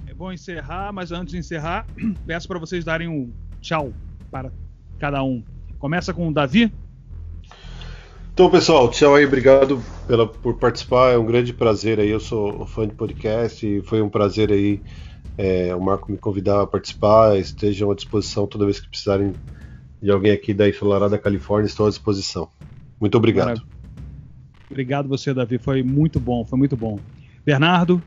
[0.07, 1.87] É bom encerrar, mas antes de encerrar,
[2.27, 3.31] peço para vocês darem um
[3.61, 3.93] tchau
[4.31, 4.51] para
[4.99, 5.45] cada um.
[5.79, 6.73] Começa com o Davi.
[8.37, 11.15] Então, pessoal, tchau aí, obrigado pela, por participar.
[11.15, 12.11] É um grande prazer aí.
[12.11, 14.83] Eu sou fã de podcast e foi um prazer aí
[15.39, 17.39] é, o Marco me convidar a participar.
[17.39, 19.33] Estejam à disposição toda vez que precisarem
[20.03, 21.67] de alguém aqui da Enfilarada Califórnia.
[21.67, 22.51] Estou à disposição.
[23.01, 23.47] Muito obrigado.
[23.47, 23.69] Maravilha.
[24.71, 25.57] Obrigado você, Davi.
[25.57, 26.99] Foi muito bom, foi muito bom.
[27.43, 28.03] Bernardo?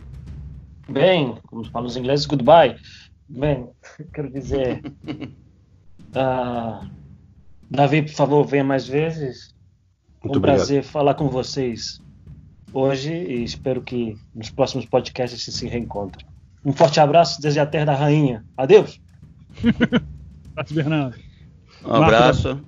[0.88, 2.76] Bem, como falam os ingleses, goodbye.
[3.28, 3.68] Bem,
[4.14, 4.80] quero dizer.
[6.16, 6.88] uh,
[7.68, 9.58] Davi, por favor, venha mais vezes.
[10.24, 10.58] Muito um obrigado.
[10.58, 12.02] prazer falar com vocês
[12.74, 16.26] hoje e espero que nos próximos podcasts se reencontrem.
[16.64, 18.44] Um forte abraço desde a Terra da Rainha.
[18.58, 19.00] Adeus.
[20.52, 21.16] abraço, Bernardo.
[21.84, 22.62] Um abraço.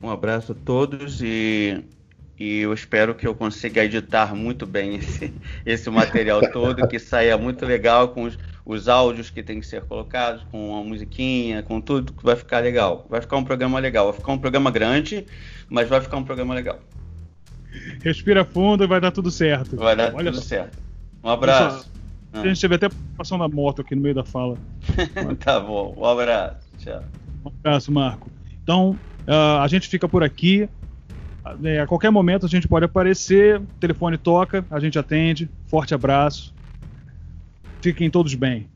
[0.00, 1.84] Um abraço a todos e,
[2.38, 5.32] e eu espero que eu consiga editar muito bem esse,
[5.66, 9.82] esse material todo, que saia muito legal com os, os áudios que tem que ser
[9.82, 13.06] colocados, com a musiquinha, com tudo, vai ficar legal.
[13.10, 14.06] Vai ficar um programa legal.
[14.10, 15.26] Vai ficar um programa grande,
[15.68, 16.78] mas vai ficar um programa legal.
[18.02, 19.76] Respira fundo e vai dar tudo certo.
[19.76, 20.48] Vai dar Olha tudo só.
[20.48, 20.78] certo.
[21.24, 21.90] Um abraço.
[22.32, 22.40] Ah.
[22.40, 24.56] A gente teve até passando a moto aqui no meio da fala.
[25.40, 25.94] tá bom.
[25.96, 26.68] Um abraço.
[26.78, 27.02] Tchau.
[27.44, 28.30] Um abraço, Marco.
[28.62, 30.68] Então, uh, a gente fica por aqui.
[31.64, 35.50] É, a qualquer momento a gente pode aparecer, o telefone toca, a gente atende.
[35.66, 36.54] Forte abraço.
[37.82, 38.71] Fiquem todos bem.